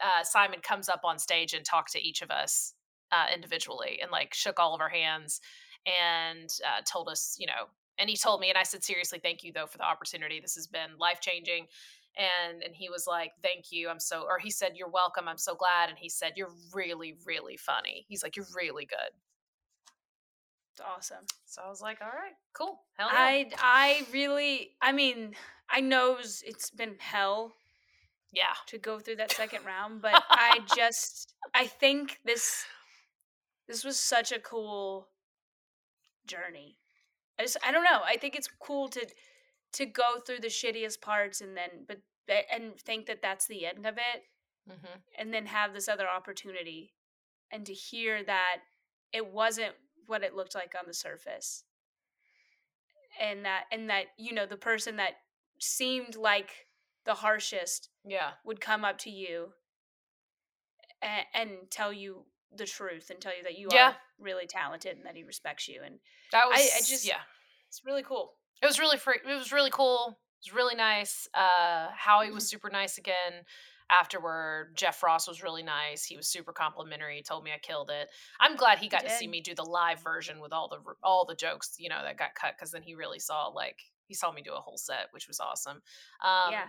[0.00, 2.74] uh, Simon comes up on stage and talked to each of us
[3.12, 5.40] uh, individually and like shook all of our hands
[5.86, 9.42] and uh, told us, you know, and he told me, and I said, seriously, thank
[9.42, 10.40] you though for the opportunity.
[10.40, 11.66] This has been life changing.
[12.16, 13.88] And and he was like, thank you.
[13.88, 15.28] I'm so, or he said, you're welcome.
[15.28, 15.88] I'm so glad.
[15.88, 18.06] And he said, you're really, really funny.
[18.08, 19.12] He's like, you're really good.
[20.72, 21.24] It's awesome.
[21.44, 22.80] So I was like, all right, cool.
[22.96, 23.18] Hell yeah.
[23.18, 25.34] I I really I mean
[25.70, 27.52] I knows it's been hell
[28.32, 28.54] yeah.
[28.66, 32.64] to go through that second round, but I just I think this
[33.68, 35.08] this was such a cool
[36.26, 36.78] journey.
[37.38, 38.00] I just I don't know.
[38.04, 39.06] I think it's cool to
[39.74, 41.98] to go through the shittiest parts and then but
[42.52, 44.22] and think that that's the end of it
[44.68, 46.94] hmm and then have this other opportunity
[47.50, 48.58] and to hear that
[49.12, 49.72] it wasn't
[50.06, 51.64] what it looked like on the surface
[53.20, 55.12] and that and that you know the person that
[55.60, 56.50] seemed like
[57.04, 58.32] the harshest Yeah.
[58.44, 59.48] would come up to you
[61.02, 62.24] and, and tell you
[62.56, 63.90] the truth and tell you that you Yeah.
[63.90, 66.00] are really talented and that he respects you and
[66.32, 67.20] That was, I just- yeah.
[67.68, 68.34] it's really cool.
[68.62, 72.48] It was really free it was really cool it was really nice uh howie was
[72.48, 73.44] super nice again
[73.90, 77.90] afterward jeff ross was really nice he was super complimentary he told me i killed
[77.90, 78.08] it.
[78.40, 81.24] I'm glad he got to see me do the live version with all the all
[81.24, 84.32] the jokes you know that got cut because then he really saw like he saw
[84.32, 85.80] me do a whole set which was awesome.
[86.22, 86.68] Um yeah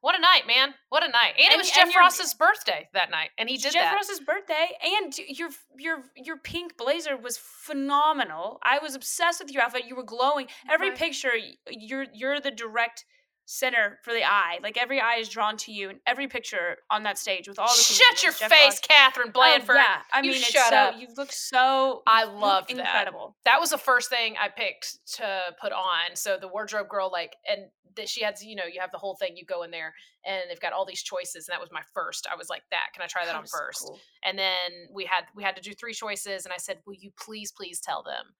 [0.00, 3.30] what a night man what a night and, it was jeff ross's birthday that night
[3.38, 8.58] and he did Jeff that Ross's birthday, and your your your pink blazer was phenomenal.
[8.62, 9.84] I was obsessed with your outfit.
[9.86, 10.46] You were glowing.
[10.70, 10.98] Every Right.
[10.98, 11.32] picture,
[11.70, 13.04] you're you're the direct
[13.46, 14.58] center for the eye.
[14.62, 17.68] Like every eye is drawn to you, and every picture on that stage with all
[17.68, 20.76] the shut your Jeff face Ross- katherine Oh, yeah, I You mean, it's shut so
[20.76, 20.94] up.
[20.98, 22.02] you look so.
[22.06, 22.78] I look that.
[22.78, 23.36] incredible.
[23.44, 26.14] that was the first thing I picked to put on.
[26.14, 27.66] So the wardrobe girl, like, and
[27.96, 29.36] that she had, you know, you have the whole thing.
[29.36, 29.94] You go in there,
[30.26, 32.26] and they've got all these choices, and that was my first.
[32.30, 32.86] I was like, that.
[32.92, 33.84] Can I try that That on was so first?
[33.86, 33.98] cool.
[34.24, 37.10] And then we had we had to do three choices, and I said, will you
[37.18, 38.34] please, please tell them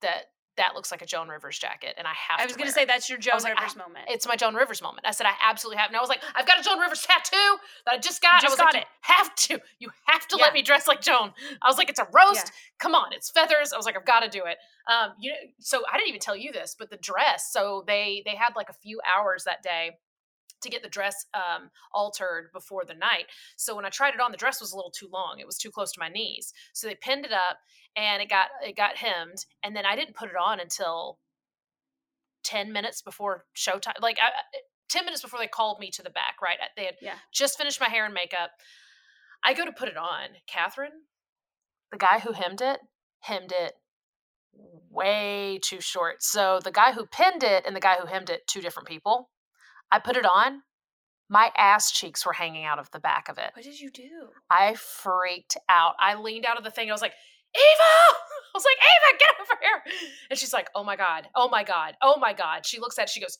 [0.00, 0.24] that
[0.58, 2.38] that looks like a Joan Rivers jacket, and I have.
[2.38, 4.04] I was to gonna wear say that's your Joan like, Rivers moment.
[4.08, 5.06] It's my Joan Rivers moment.
[5.06, 7.56] I said I absolutely have, and I was like, I've got a Joan Rivers tattoo
[7.86, 8.42] that I just got.
[8.42, 8.88] just I was got like, it.
[9.08, 10.44] you have to, you have to Yeah.
[10.44, 11.32] let me dress like Joan.
[11.62, 12.52] I was like, it's a roast.
[12.78, 13.72] Come on, it's feathers.
[13.72, 14.58] I was like, I've got to do it.
[14.86, 17.50] Um, you know, so I didn't even tell you this, but the dress.
[17.52, 19.92] So they they had like a few hours that day
[20.60, 23.26] to get the dress um, altered before the night.
[23.56, 25.36] So when I tried it on, the dress was a little too long.
[25.38, 26.52] It was too close to my knees.
[26.72, 27.58] So they pinned it up,
[27.96, 31.18] and it got it got hemmed, and then I didn't put it on until
[32.44, 34.00] ten minutes before showtime.
[34.00, 34.30] Like I,
[34.88, 36.36] ten minutes before they called me to the back.
[36.42, 37.16] Right, they had Yeah.
[37.32, 38.50] just finished my hair and makeup.
[39.44, 40.28] I go to put it on.
[40.46, 41.02] Katherine,
[41.92, 42.80] the guy who hemmed it,
[43.20, 43.74] hemmed it
[44.90, 46.22] way too short.
[46.22, 49.30] So the guy who pinned it and the guy who hemmed it, two different people.
[49.90, 50.62] I put it on.
[51.30, 53.50] My ass cheeks were hanging out of the back of it.
[53.54, 54.28] what did you do?
[54.50, 55.94] I freaked out.
[56.00, 56.88] I leaned out of the thing.
[56.88, 57.12] I was like,
[57.54, 57.60] Eva!
[58.54, 60.10] I was like, Eva, get over here.
[60.30, 62.66] And she's like, oh my God, oh my God, oh my God.
[62.66, 63.38] She looks at it, she goes,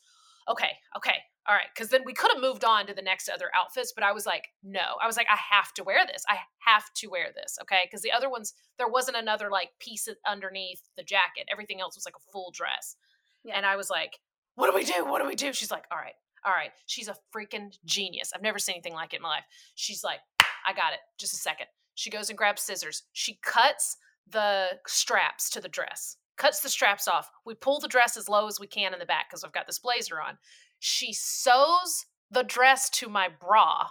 [0.49, 1.67] okay, okay, all right.
[1.75, 4.25] Cause then we could have moved on to the next other outfits, but I was
[4.25, 4.97] like, no.
[5.01, 6.23] I was like, I have to wear this.
[6.29, 7.57] I have to wear this.
[7.63, 7.87] Okay.
[7.91, 11.47] Cause the other ones, there wasn't another like piece underneath the jacket.
[11.51, 12.95] Everything else was like a full dress.
[13.43, 13.55] Yeah.
[13.57, 14.19] And I was like,
[14.55, 15.05] what do we do?
[15.05, 15.53] What do we do?
[15.53, 16.15] She's like, all right,
[16.45, 16.71] all right.
[16.85, 18.31] She's a freaking genius.
[18.33, 19.45] I've never seen anything like it in my life.
[19.75, 20.19] She's like,
[20.65, 20.99] I got it.
[21.17, 21.67] Just a second.
[21.95, 23.03] She goes and grabs scissors.
[23.13, 27.29] She cuts the straps to the dress, cuts the straps off.
[27.45, 29.67] We pull the dress as low as we can in the back because I've got
[29.67, 30.37] this blazer on.
[30.79, 33.87] She sews the dress to my bra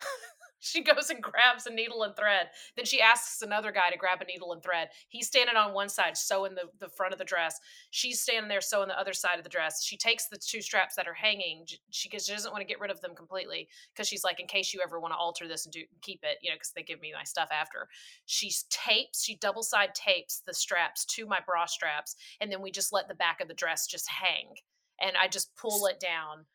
[0.64, 2.48] she goes and grabs a needle and thread.
[2.74, 4.88] Then she asks another guy to grab a needle and thread.
[5.08, 7.60] He's standing on one side, sewing the, the front of the dress.
[7.90, 9.84] She's standing there sewing the other side of the dress.
[9.84, 11.66] She takes the two straps that are hanging.
[11.90, 14.72] She, she doesn't want to get rid of them completely because she's like, in case
[14.72, 17.00] you ever want to alter this and do keep it, you know, because they give
[17.00, 17.88] me my stuff after.
[18.24, 22.70] She's tapes, she double side tapes the straps to my bra straps, and then we
[22.70, 24.54] just let the back of the dress just hang.
[25.00, 26.46] And I just pull it down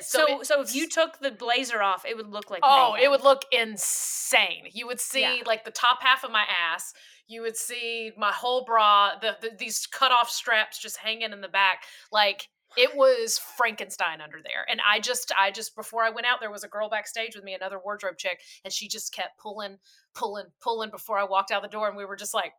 [0.00, 2.92] so, so, it, so if you took the blazer off, it would look like oh,
[2.92, 3.04] mayhem.
[3.04, 4.64] it would look insane.
[4.72, 5.42] You would see yeah.
[5.46, 6.92] like the top half of my ass.
[7.28, 11.40] You would see my whole bra, the, the these cut off straps just hanging in
[11.40, 11.82] the back.
[12.12, 14.66] Like it was Frankenstein under there.
[14.68, 17.44] And I just, I just before I went out, there was a girl backstage with
[17.44, 19.78] me, another wardrobe chick, and she just kept pulling,
[20.14, 22.52] pulling, pulling before I walked out the door, and we were just like,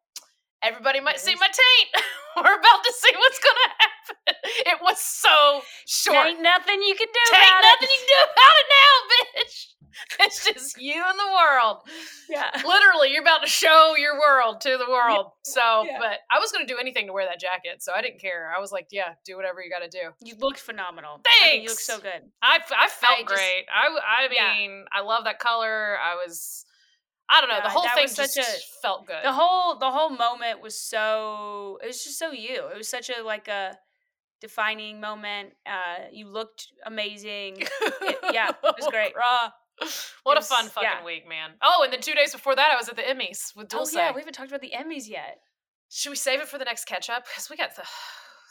[0.64, 2.03] everybody might see my taint.
[2.38, 3.93] we're about to see what's gonna happen.
[4.66, 6.28] It was so short.
[6.28, 7.36] Ain't nothing you can do.
[7.36, 7.91] Ain't nothing it.
[7.91, 9.68] you can do about it now, bitch.
[10.20, 11.78] It's just you and the world.
[12.30, 12.49] Yeah.
[12.55, 15.32] Literally, you're about to show your world to the world.
[15.45, 15.51] Yeah.
[15.53, 15.97] So, yeah.
[15.99, 18.53] but I was gonna do anything to wear that jacket, so I didn't care.
[18.55, 20.14] I was like, yeah, do whatever you got to do.
[20.22, 21.22] You looked phenomenal.
[21.24, 21.43] Thanks.
[21.43, 22.22] I mean, you look so good.
[22.41, 23.66] I, I felt I great.
[23.74, 24.99] I I mean, yeah.
[24.99, 25.97] I love that color.
[25.97, 26.66] I was
[27.30, 27.57] I don't know.
[27.57, 28.43] Yeah, the whole thing just a,
[28.82, 29.23] felt good.
[29.23, 32.67] The whole the whole moment was so it was just so you.
[32.73, 33.78] It was such a like a
[34.39, 35.53] defining moment.
[35.65, 37.63] Uh you looked amazing.
[38.01, 39.13] It, yeah, it was great.
[39.17, 39.51] Raw.
[40.23, 41.05] What was, a fun fucking yeah.
[41.05, 41.51] week, man.
[41.61, 43.93] Oh, and then two days before that I was at the Emmys with Dulce.
[43.95, 45.39] Oh yeah, we haven't talked about the Emmys yet.
[45.89, 47.25] Should we save it for the next catch up?
[47.25, 47.84] Because we got the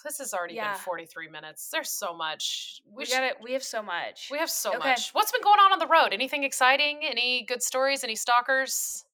[0.07, 0.73] this has already yeah.
[0.73, 1.69] been 43 minutes.
[1.71, 2.81] There's so much.
[2.87, 3.37] We, we got it.
[3.43, 4.29] We have so much.
[4.31, 4.91] We have so okay.
[4.91, 5.11] much.
[5.11, 6.13] What's been going on on the road?
[6.13, 7.01] Anything exciting?
[7.03, 8.05] Any good stories?
[8.05, 9.05] Any stalkers?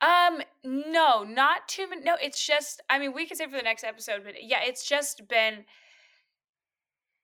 [0.00, 2.02] Um, no, not too many.
[2.02, 4.86] No, it's just, I mean, we could say for the next episode, but yeah, it's
[4.86, 5.64] just been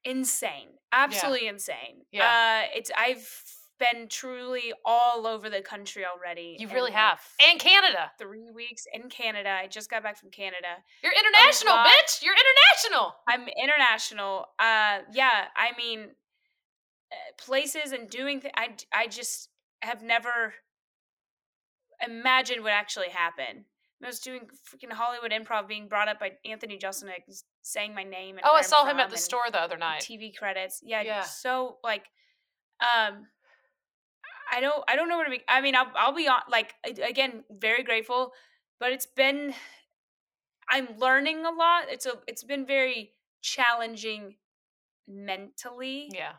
[0.04, 0.68] insane.
[0.92, 1.50] Absolutely yeah.
[1.50, 1.96] insane.
[2.12, 2.24] Yeah.
[2.24, 3.44] Uh, it's, I've
[3.80, 6.56] been truly all over the country already.
[6.60, 7.20] You really have.
[7.48, 8.12] And Canada.
[8.18, 9.48] Three weeks in Canada.
[9.50, 10.68] I just got back from Canada.
[11.02, 12.22] You're international, oh bitch.
[12.22, 13.14] You're international.
[13.26, 14.46] I'm international.
[14.58, 15.46] Uh, yeah.
[15.56, 16.10] I mean,
[17.10, 18.54] uh, places and doing things.
[18.56, 19.48] I, I just
[19.80, 20.54] have never
[22.06, 23.64] imagined what actually happened.
[24.02, 28.38] I was doing freaking Hollywood improv being brought up by Anthony Jeselnik saying my name.
[28.42, 30.00] oh, I saw him at the store the other night.
[30.00, 30.80] TV credits.
[30.82, 31.22] Yeah, yeah.
[31.22, 32.04] So like,
[32.80, 33.26] um,
[34.50, 35.42] I don't I don't know where to be.
[35.48, 38.32] I mean, I'll I'll be on like again very grateful,
[38.78, 39.54] but it's been
[40.68, 41.84] I'm learning a lot.
[41.88, 44.36] It's a it's been very challenging
[45.08, 46.10] mentally.
[46.12, 46.32] Yeah.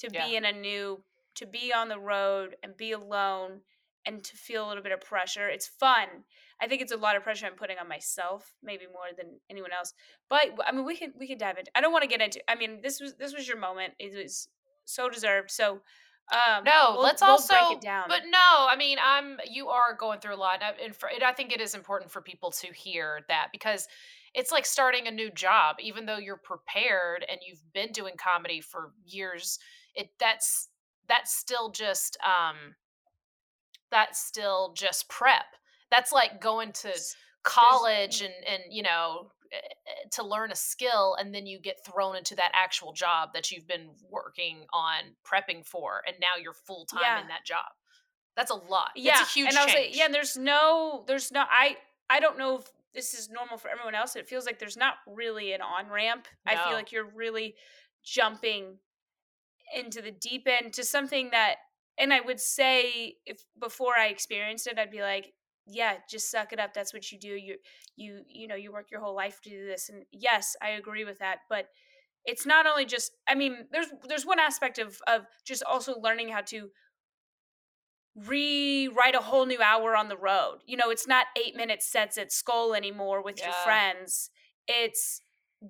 [0.00, 0.26] To yeah.
[0.26, 1.02] be in a new
[1.36, 3.60] to be on the road and be alone
[4.06, 5.48] and to feel a little bit of pressure.
[5.48, 6.08] It's fun.
[6.60, 9.72] I think it's a lot of pressure I'm putting on myself, maybe more than anyone
[9.72, 9.92] else.
[10.28, 11.70] But I mean, we can we can dive into.
[11.74, 12.40] I don't want to get into.
[12.50, 13.94] I mean, this was this was your moment.
[13.98, 14.48] It was
[14.84, 15.50] so deserved.
[15.50, 15.80] So
[16.32, 17.54] um, no, we'll, let's we'll also.
[18.08, 19.38] But no, I mean, I'm.
[19.50, 22.50] You are going through a lot, and for, I think it is important for people
[22.52, 23.86] to hear that because
[24.34, 25.76] it's like starting a new job.
[25.80, 29.58] Even though you're prepared and you've been doing comedy for years,
[29.94, 30.68] it that's
[31.08, 32.74] that's still just um,
[33.90, 35.44] that's still just prep.
[35.90, 36.92] That's like going to
[37.42, 42.16] college and and you know Eh, to learn a skill and then you get thrown
[42.16, 46.86] into that actual job that you've been working on prepping for and now you're full
[46.86, 47.20] time yeah.
[47.20, 47.66] in that job
[48.36, 49.88] that's a lot yeah it's a huge and I was change.
[49.88, 51.76] like yeah there's no there's no i
[52.08, 54.94] i don't know if this is normal for everyone else it feels like there's not
[55.06, 56.52] really an on ramp no.
[56.52, 57.54] i feel like you're really
[58.02, 58.78] jumping
[59.76, 61.56] into the deep end to something that
[61.98, 65.32] and i would say if before i experienced it i'd be like
[65.66, 67.56] yeah just suck it up that's what you do you
[67.96, 71.04] you you know you work your whole life to do this and yes i agree
[71.04, 71.68] with that but
[72.24, 76.28] it's not only just i mean there's there's one aspect of of just also learning
[76.28, 76.70] how to
[78.14, 81.58] rewrite a whole new hour on the road you know it's not eight mm.
[81.58, 83.46] minute sets at skull anymore with yeah.
[83.46, 84.30] your friends
[84.68, 85.20] it's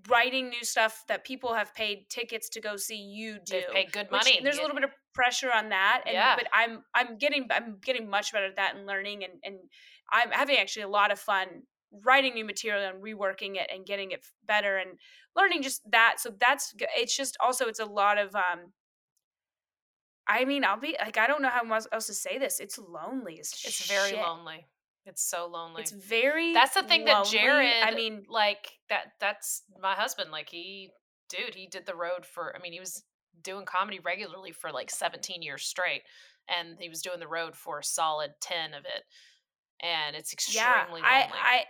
[0.09, 3.55] writing new stuff that people have paid tickets to go see you do.
[3.55, 4.40] They've paid good money.
[4.42, 6.36] There's a little bit of pressure on that, and Yeah.
[6.36, 9.57] but I'm I'm getting I'm getting much better at that and learning, and and
[10.11, 11.62] I'm having actually a lot of fun
[12.05, 14.99] writing new material and reworking it and getting it better and
[15.36, 16.16] learning just that.
[16.18, 18.72] So that's it's just also it's a lot of um.
[20.26, 22.59] I mean, I'll be like I don't know how else else to say this.
[22.59, 23.34] It's lonely.
[23.34, 24.66] It's It's very lonely.
[25.07, 25.82] It's so lonely.
[25.82, 26.55] It's very.
[26.55, 27.26] That's the thing that.
[27.26, 27.82] Jared.
[27.82, 29.12] I mean, like that.
[29.20, 30.30] That's my husband.
[30.30, 30.90] Like he,
[31.28, 32.55] dude, he did the road for.
[32.57, 33.05] I mean, he was
[33.42, 36.02] doing comedy regularly for like 17 years straight,
[36.48, 39.02] and he was doing the road for a solid 10 of it,
[39.82, 41.02] and it's extremely yeah, lonely.
[41.05, 41.64] I,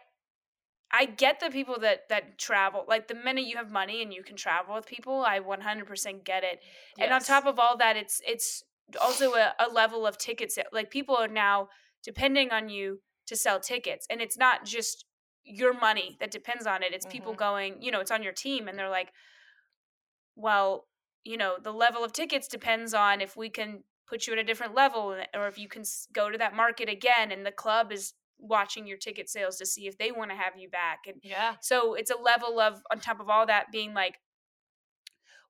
[0.93, 2.85] I, I get the people that that travel.
[2.87, 6.45] Like the minute you have money and you can travel with people, I 100% get
[6.45, 6.61] it.
[6.99, 8.62] And on top of all that, it's it's
[9.01, 10.55] also a, a level of tickets.
[10.55, 11.68] that- Like people are now
[12.05, 15.05] depending on you to sell tickets, and it's not just
[15.45, 16.93] your money that depends on it.
[16.95, 17.39] It's people Mhm.
[17.39, 19.12] going, you know, it's on your team, and they're like,
[20.37, 20.89] well,
[21.22, 24.45] you know, the level of tickets depends on if we can put you at a
[24.45, 28.14] different level, or if you can go to that market again, and the club is
[28.39, 31.57] watching your ticket sales to see if they want to have you back, and yeah.
[31.61, 34.20] so it's a level of on top of all that being like,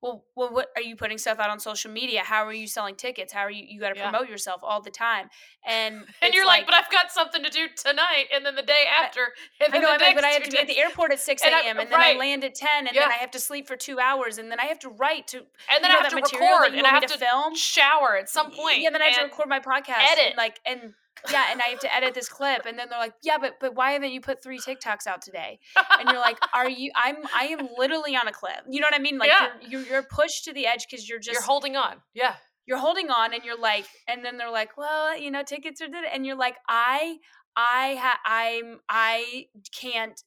[0.05, 2.20] well, well, what are you putting stuff out on social media?
[2.22, 3.32] How are you selling tickets?
[3.32, 3.64] How are you?
[3.66, 4.11] You got to Yeah.
[4.11, 5.30] promote yourself all the time,
[5.66, 8.84] and And you're like, but I've got something to do tonight, and then the day
[9.02, 9.32] after,
[9.64, 11.20] and I know, the I'm like, but I have to be at the airport at
[11.20, 11.78] six a.m.
[11.80, 13.02] and then I land at ten, and Yeah.
[13.02, 15.38] then I have to sleep for two hours, and then I have to write to
[15.38, 17.57] and then I have to that material that record, and I have to to film.
[17.57, 18.80] shower at some point.
[18.80, 20.26] Yeah, then I have to record my podcast, edit.
[20.26, 20.92] and like, and
[21.31, 23.75] yeah, and I have to edit this clip, and then they're like, yeah, but but
[23.75, 25.59] why haven't you put three TikToks out today?
[25.99, 26.91] and you're like, are you?
[26.95, 28.61] I'm I am literally on a clip.
[28.69, 29.19] You know what I mean?
[29.19, 29.49] Like Yeah.
[29.62, 31.97] you're, you're you're pushed to the edge because you're just you're holding on.
[32.15, 32.35] Yeah.
[32.67, 35.89] you're holding on, and you're like, and then they're like, well, you know, tickets are
[35.89, 37.17] did, and you're like, I
[37.57, 39.47] I ha I'm I
[39.81, 40.21] can't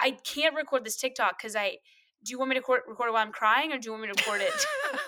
[0.00, 1.78] I can't record this TikTok because I.
[2.24, 4.02] Do you want me to record, record it while I'm crying, or do you want
[4.04, 4.52] me to record it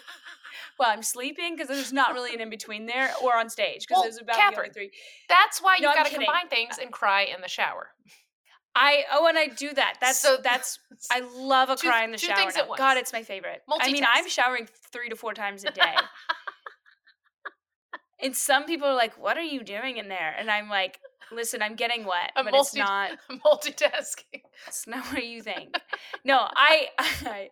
[0.76, 1.54] while I'm sleeping?
[1.54, 4.36] Because there's not really an in between there, or on stage because Well, there's about
[4.36, 4.90] Katherine, three.
[5.28, 7.90] That's why No, you've got to combine things and cry in the shower.
[8.76, 9.94] I oh, and I do that.
[10.00, 10.78] That's So- that's
[11.10, 12.36] I love a Two- cry in the shower.
[12.36, 12.78] things at once.
[12.78, 13.62] God, it's my favorite.
[13.80, 15.94] I mean, I'm showering three to four times a day.
[18.22, 20.98] and some people are like, "What are you doing in there?" And I'm like,
[21.30, 23.12] "Listen, I'm getting wet, I'm but it's not.
[23.30, 24.42] Multitasking.
[24.66, 25.74] It's not what you think."
[26.24, 27.50] No, I, I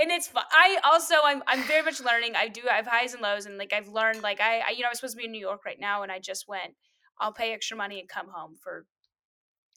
[0.00, 0.44] and it's fun.
[0.50, 2.34] I also I'm I'm very much learning.
[2.36, 4.22] I do I have highs and lows, and like I've learned.
[4.22, 6.12] Like I, I you know I'm supposed to be in New York right now, and
[6.12, 6.74] I just went.
[7.18, 8.84] I'll pay extra money and come home for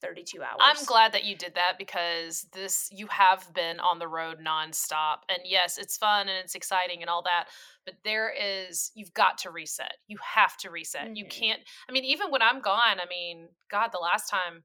[0.01, 0.57] 32 hours.
[0.59, 5.19] I'm glad that you did that because this you have been on the road nonstop.
[5.29, 7.45] And yes, it's fun and it's exciting and all that,
[7.85, 9.93] but there is you've got to reset.
[10.07, 11.15] You have to reset.
[11.15, 11.29] You Mhm.
[11.29, 14.63] can't I mean, even when I'm gone, I mean, God, the last time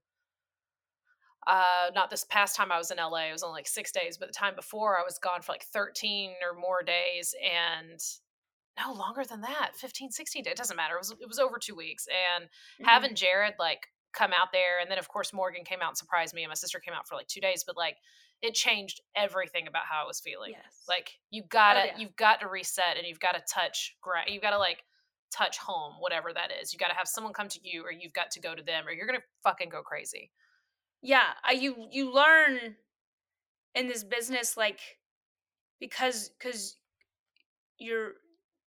[1.46, 4.16] uh not this past time I was in LA, it was only like six days,
[4.18, 8.00] but the time before I was gone for like 13 or more days and
[8.84, 11.58] no longer than that 15 16 days it doesn't matter it was it was over
[11.60, 12.48] two weeks and
[12.80, 12.84] Mhm.
[12.90, 16.34] having Jared like come out there and then of course Morgan came out and surprised
[16.34, 17.98] me and my sister came out for like 2 days but like
[18.42, 20.50] it changed everything about how I was feeling.
[20.52, 20.82] Yes.
[20.88, 21.96] Like you got to Oh, yeah.
[21.98, 24.26] you've got to reset and you've got to touch ground.
[24.28, 24.84] You've got to like
[25.30, 26.72] touch home whatever that is.
[26.72, 28.86] You got to have someone come to you or you've got to go to them
[28.86, 30.30] or you're going to fucking go crazy.
[31.04, 32.76] Yeah I, you you learn
[33.74, 34.80] in this business like
[35.80, 36.78] because because
[37.78, 38.14] you're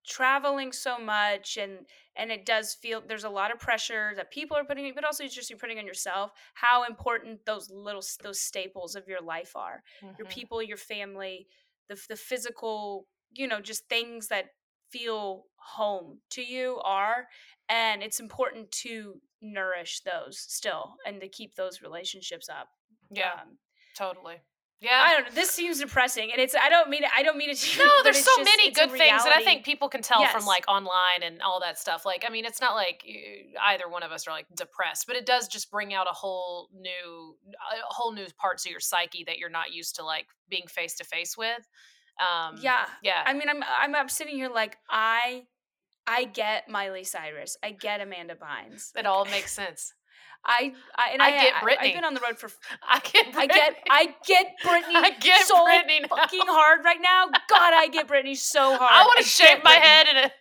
[0.05, 4.57] traveling so much and and it does feel there's a lot of pressure that people
[4.57, 8.95] are putting but also just you're putting on yourself how important those little those staples
[8.95, 9.83] of your life are
[10.17, 10.27] your Mhm.
[10.27, 11.47] people your family
[11.89, 14.51] the, the physical you know just things that
[14.91, 17.27] feel home to you are
[17.69, 22.69] and it's important to nourish those still and to keep those relationships up
[23.11, 23.57] Yeah, um,
[23.97, 24.35] totally.
[24.83, 25.33] I don't know.
[25.33, 26.53] This seems depressing, and it's.
[26.55, 27.09] I don't mean it.
[27.15, 27.57] I don't mean it.
[27.57, 30.45] To, No, there's so just- many good things that I think people can tell from
[30.45, 32.05] like online and all that stuff.
[32.05, 33.03] Like, I mean, it's not like
[33.59, 36.69] either one of us are like depressed, but it does just bring out a whole
[36.79, 40.67] new, a whole new parts of your psyche that you're not used to like being
[40.67, 41.67] face to face with.
[42.19, 42.85] Um, Yeah.
[43.03, 43.23] yeah.
[43.25, 43.63] I mean, I'm.
[43.95, 44.09] I'm.
[44.09, 45.43] Sitting here like I.
[46.09, 47.57] I get Miley Cyrus.
[47.63, 48.91] I get Amanda Bynes.
[48.95, 49.93] it all makes sense.
[50.45, 50.73] I.
[50.95, 51.77] I and I I, get I, Britney.
[51.89, 52.49] I've been on the road for.
[52.87, 53.75] I get, I get.
[53.89, 54.95] I get Britney.
[54.95, 57.25] I get so Britney fucking hard right now.
[57.49, 58.91] God, I get Britney so hard.
[58.93, 59.81] I want to shave my Britney.
[59.81, 60.31] head and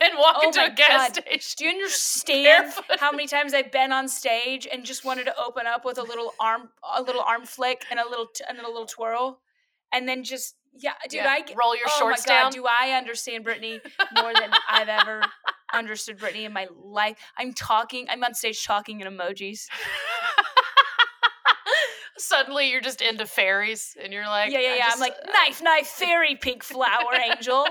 [0.00, 1.22] and walk Oh into a gas God.
[1.24, 1.54] station.
[1.58, 2.44] Do you understand
[2.74, 2.98] Barefoot.
[3.00, 6.02] how many times I've been on stage and just wanted to open up with a
[6.02, 9.40] little arm, a little arm flick, and a little t- and a little twirl,
[9.92, 12.52] and then just yeah, dude, Yeah, I get, roll your oh shorts my God, down.
[12.52, 13.80] Do I understand Britney
[14.14, 15.22] more than I've ever
[15.74, 17.18] understood Britney in my life?
[17.36, 18.06] I'm talking.
[18.10, 19.66] I'm on stage talking in emojis.
[22.18, 24.84] Suddenly you're just into fairies and you're like yeah, yeah, yeah.
[24.84, 27.66] just- I'm like uh, knife, knife, fairy, pink flower, angel.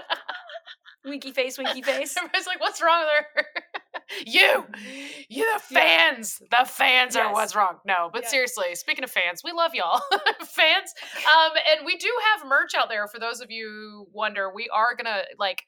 [1.06, 2.16] winky face, winky face.
[2.18, 3.64] Everybody's like, "What's wrong with her?"
[4.26, 4.66] You,
[5.30, 7.78] you, the fans, the fans are what's wrong.
[7.86, 8.30] No, but Yeah.
[8.30, 10.01] seriously, speaking of fans, we love y'all,
[10.45, 10.93] fans.
[11.28, 14.51] Um, and we do have merch out there for those of you who wonder.
[14.53, 15.64] We are gonna like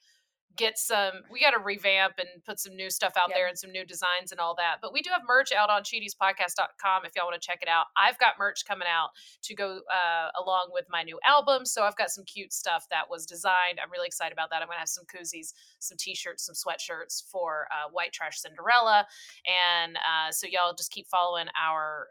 [0.56, 1.14] get some.
[1.32, 3.38] We got to revamp and put some new stuff out Yep.
[3.38, 4.78] there and some new designs and all that.
[4.82, 7.88] But we do have merch out on cheatiespodcast.com if y'all want to check it out.
[7.97, 9.10] I've got merch coming out
[9.43, 11.66] to go uh, along with my new album.
[11.66, 13.80] So I've got some cute stuff that was designed.
[13.84, 14.62] I'm really excited about that.
[14.62, 18.39] I'm going to have some koozies, some t shirts, some sweatshirts for uh, White Trash
[18.39, 19.06] Cinderella.
[19.45, 22.08] And uh, so y'all just keep following our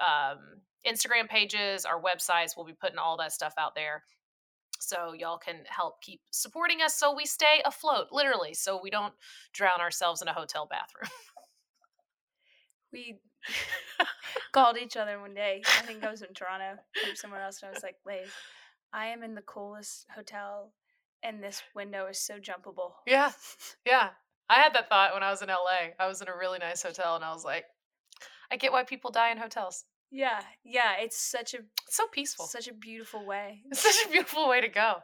[0.00, 0.38] um,
[0.86, 2.56] Instagram pages, our websites.
[2.56, 4.02] We'll be putting all that stuff out there.
[4.82, 9.14] So y'all can help keep supporting us so we stay afloat, literally, so we don't
[9.52, 11.10] drown ourselves in a hotel bathroom.
[12.92, 13.20] We
[14.52, 15.62] called each other one day.
[15.78, 16.78] I think I was in Toronto
[17.08, 18.26] or somewhere else, and I was like, "Wait,
[18.92, 20.74] I am in the coolest hotel,
[21.22, 23.32] and this window is so jumpable." Yeah.
[23.86, 24.10] Yeah.
[24.50, 25.94] I had that thought when I was in LA.
[25.98, 27.64] I was in a really nice hotel and I was like,
[28.50, 29.84] I get why people die in hotels.
[30.14, 30.92] Yeah, yeah.
[30.98, 32.44] It's such a It's so peaceful.
[32.46, 33.62] such a beautiful way.
[33.70, 34.96] It's such a beautiful way to go.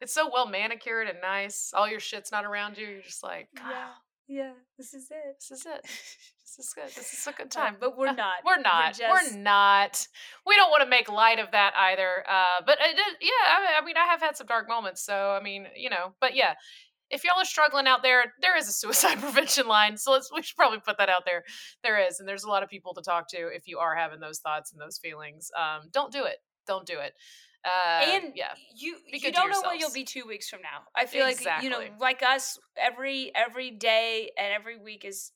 [0.00, 1.72] It's so well manicured and nice.
[1.74, 2.86] All your shit's not around you.
[2.86, 3.94] You're just like, Yeah, "Ah,
[4.28, 4.52] yeah.
[4.78, 5.36] This is it.
[5.38, 5.82] this is it.
[5.82, 6.88] This is good.
[6.94, 7.76] This is a good Um, time.
[7.80, 8.44] but we're not.
[8.44, 8.98] We're not.
[9.00, 10.06] We're, just- not.
[10.46, 12.24] We don't want to make light of that either.
[12.28, 15.02] Uh, but it, yeah, I, I mean, I have had some dark moments.
[15.02, 16.54] So I mean, you know, but yeah,
[17.12, 19.96] if y'all are struggling out there, there is a suicide prevention line.
[19.96, 21.44] So let's we should probably put that out there.
[21.84, 24.20] There is, and there's a lot of people to talk to if you are having
[24.20, 25.50] those thoughts and those feelings.
[25.56, 26.38] Um, don't do it.
[26.66, 27.12] Don't do it.
[27.64, 30.82] Uh, and yeah, you you don't know what you'll be two weeks from now.
[30.96, 35.30] I feel like you know, like us, every every day and every week is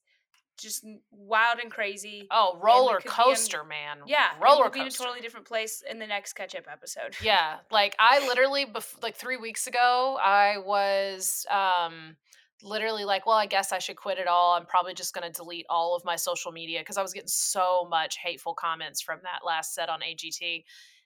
[0.59, 2.27] just wild and crazy.
[2.31, 3.99] Oh, roller could be in- coaster, man.
[4.07, 7.15] yeah, roller we'll be in a totally different place in the next catch up episode.
[7.23, 12.17] yeah like i literally bef- like three weeks ago i was um
[12.63, 15.33] literally like well i guess i should quit it all i'm probably just going to
[15.37, 19.19] delete all of my social media because i was getting so much hateful comments from
[19.23, 20.65] that last set on agt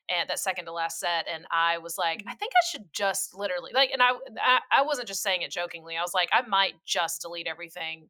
[0.09, 3.35] and that second to last set and i was like i think i should just
[3.35, 6.47] literally like and i i, I wasn't just saying it jokingly i was like i
[6.47, 8.09] might just delete everything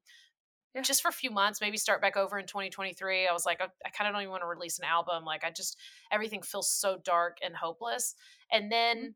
[0.74, 0.82] Yeah.
[0.82, 3.64] just for a few months maybe start back over in 2023 i was like i,
[3.84, 5.24] I kind of don't even want to release an album.
[5.24, 5.76] Like i just
[6.10, 8.14] everything feels so dark and hopeless.
[8.52, 9.14] And then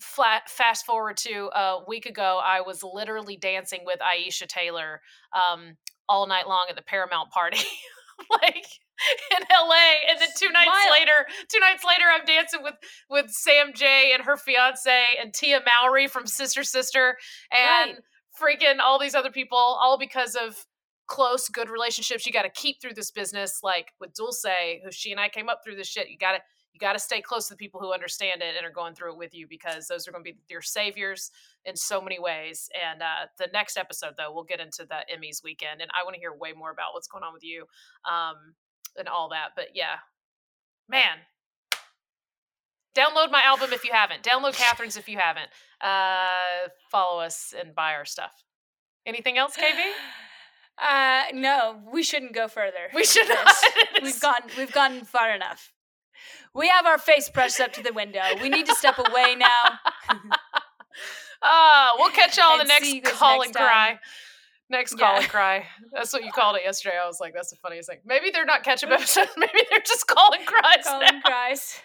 [0.00, 5.00] flat fast forward to a week ago i was literally dancing with aisha tyler
[5.32, 5.76] um,
[6.08, 7.58] all night long at the paramount party.
[8.30, 8.66] Like
[9.32, 9.74] in la
[10.10, 10.92] and then two nights Smile.
[10.92, 12.74] later two nights later i'm dancing with
[13.10, 17.16] with sam jay and her fiance and tia mowry from sister sister
[17.50, 17.98] and
[18.40, 20.64] freaking all these other people all because of
[21.12, 24.46] close good relationships you got to keep through this business like with dulce
[24.82, 26.38] who she and i came up through this shit you got to
[26.72, 29.12] you got to stay close to the people who understand it and are going through
[29.12, 31.30] it with you because those are going to be your saviors
[31.66, 35.44] in so many ways and uh, the next episode though we'll get into the emmys
[35.44, 37.66] weekend and i want to hear way more about what's going on with you
[38.10, 38.54] um,
[38.98, 39.96] and all that but yeah.
[40.88, 41.24] Man.
[42.94, 44.22] Download my album if you haven't.
[44.22, 45.48] Download katherine's if you haven't.
[45.80, 48.44] Uh, follow us and buy our stuff.
[49.06, 49.62] Anything else kv
[50.82, 52.88] Uh, no, we shouldn't go further.
[52.94, 53.54] we should not.
[54.02, 54.40] We've gone.
[54.58, 55.72] We've gone far enough.
[56.54, 58.20] We have our face pressed up to the window.
[58.42, 59.78] We need to step away now.
[61.42, 63.66] Uh, we'll catch y'all the next see you guys call next and time.
[63.66, 63.98] cry.
[64.70, 65.20] Next call Yeah.
[65.20, 65.66] and cry.
[65.92, 66.96] That's what you called it yesterday.
[67.02, 67.98] I was like, that's the funniest thing.
[68.04, 69.30] Maybe they're not catch up episodes.
[69.36, 70.84] Maybe they're just call and cries.
[70.84, 70.98] now.
[71.00, 71.80] Colin cries.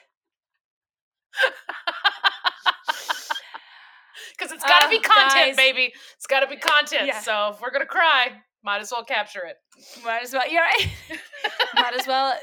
[4.38, 5.56] Because it's got to be Oh, content, guys.
[5.56, 5.94] baby.
[6.16, 7.08] It's got to be content.
[7.08, 7.20] Yeah.
[7.22, 8.32] So if we're gonna cry,
[8.68, 9.56] might as well capture it.
[10.04, 10.44] Might as well.
[10.52, 10.88] You're right.
[11.76, 12.36] might as well.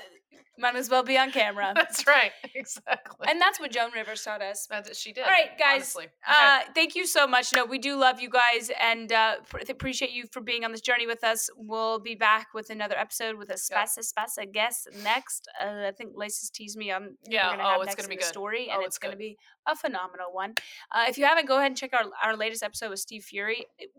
[0.57, 1.73] Might as well be on camera.
[1.75, 2.31] That's right.
[2.55, 3.27] Exactly.
[3.29, 4.69] And that's what Joan Rivers taught us.
[4.71, 5.25] That's she did.
[5.25, 5.75] All right, guys.
[5.97, 6.05] Honestly.
[6.05, 6.11] Okay.
[6.29, 7.53] Uh, thank you so much.
[7.53, 9.35] No, we do love you guys and uh,
[9.69, 11.51] appreciate you for being on this journey with us.
[11.57, 15.49] We'll be back with another episode with a spicy, spicy guest next.
[15.61, 17.17] Uh, I think Laces teased me on.
[17.29, 18.27] Yeah, gonna oh, it's gonna be the good.
[18.29, 20.55] story, Oh, and it's it's going to be a phenomenal one.
[20.93, 23.25] Uh, if you haven't, go ahead and check out our, our latest episode with Steve
[23.25, 23.67] Fury.
[23.79, 23.91] It-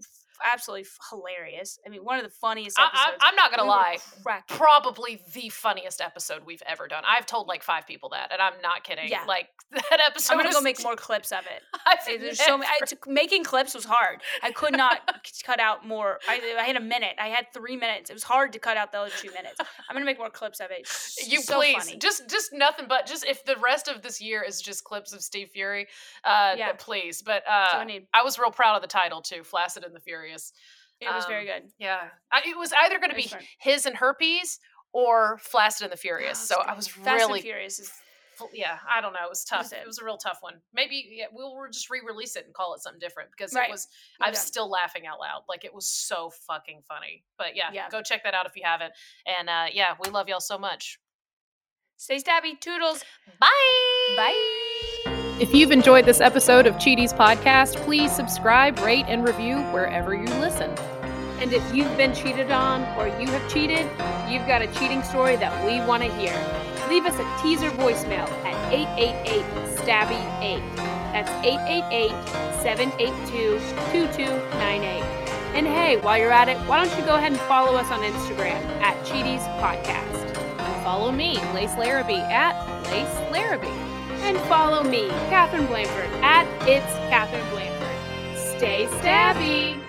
[0.43, 1.79] absolutely hilarious.
[1.86, 3.17] I mean, one of the funniest episodes.
[3.21, 3.97] I, I'm not gonna We lie.
[4.47, 7.03] Probably the funniest episode we've ever done.
[7.07, 9.09] I've told like five people that, and I'm not kidding.
[9.09, 9.23] Yeah.
[9.27, 10.33] Like that episode.
[10.33, 11.61] I'm gonna go make more clips of it.
[11.86, 12.67] I've There's so many.
[12.69, 14.21] I, never- making clips was hard.
[14.43, 15.01] I could not
[15.45, 16.19] cut out more.
[16.27, 17.15] I, I had a minute.
[17.19, 18.09] I had three minutes.
[18.09, 19.59] It was hard to cut out the other two minutes.
[19.89, 20.88] I'm gonna make more clips of it.
[21.27, 21.97] You so please funny.
[21.97, 25.21] just just nothing but just if the rest of this year is just clips of
[25.21, 25.88] Steve Fury,
[26.23, 26.71] uh, Yeah.
[26.77, 27.21] please.
[27.21, 28.01] But uh, So I.
[28.13, 30.51] I was real proud of the title too, "Flaccid and the Furious."
[31.01, 31.71] It was very um, good.
[31.78, 31.99] Yeah,
[32.32, 33.43] I, it was either going to be smart.
[33.59, 34.59] his and herpes
[34.93, 36.49] or Flaccid and the Furious.
[36.51, 37.91] Oh, so I was Fast really and Furious is
[38.53, 39.19] yeah, I don't know.
[39.23, 39.71] It was tough.
[39.71, 39.86] it?
[39.86, 40.55] Was a real tough one.
[40.73, 43.69] Maybe yeah, we'll we'll just re-release it and call it something different because Right.
[43.69, 43.88] it was.
[44.21, 44.41] I'm doubt.
[44.41, 45.41] still laughing out loud.
[45.47, 47.23] Like it was so fucking funny.
[47.38, 47.89] But yeah, Yeah.
[47.89, 48.93] go check that out if you haven't.
[49.26, 50.99] And uh, yeah, we love y'all so much.
[51.97, 52.59] Stay stabby.
[52.59, 53.03] Toodles.
[53.39, 53.47] Bye.
[54.17, 55.11] Bye.
[55.38, 60.27] If you've enjoyed this episode of Cheaties Podcast, please subscribe, rate, and review wherever you
[60.39, 60.69] listen.
[61.41, 63.86] And if you've been cheated on or you have cheated,
[64.29, 66.33] you've got a cheating story that we want to hear.
[66.88, 69.43] Leave us a teaser voicemail at 888
[69.75, 70.75] Stabby 8.
[71.11, 72.11] That's 888
[72.63, 73.59] 782
[73.91, 75.03] 2298.
[75.53, 77.99] And hey, while you're at it, why don't you go ahead and follow us on
[77.99, 80.38] Instagram at Cheaties Podcast.
[80.59, 83.84] And Follow me, Lace Larrabee, at Lace Larrabee.
[84.26, 88.57] And follow me, Katherine Blanford, at It's Katherine Blanford.
[88.57, 89.80] Stay stabby!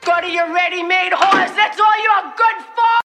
[0.00, 1.50] Go to your ready-made horse.
[1.50, 3.03] That's all you're good for.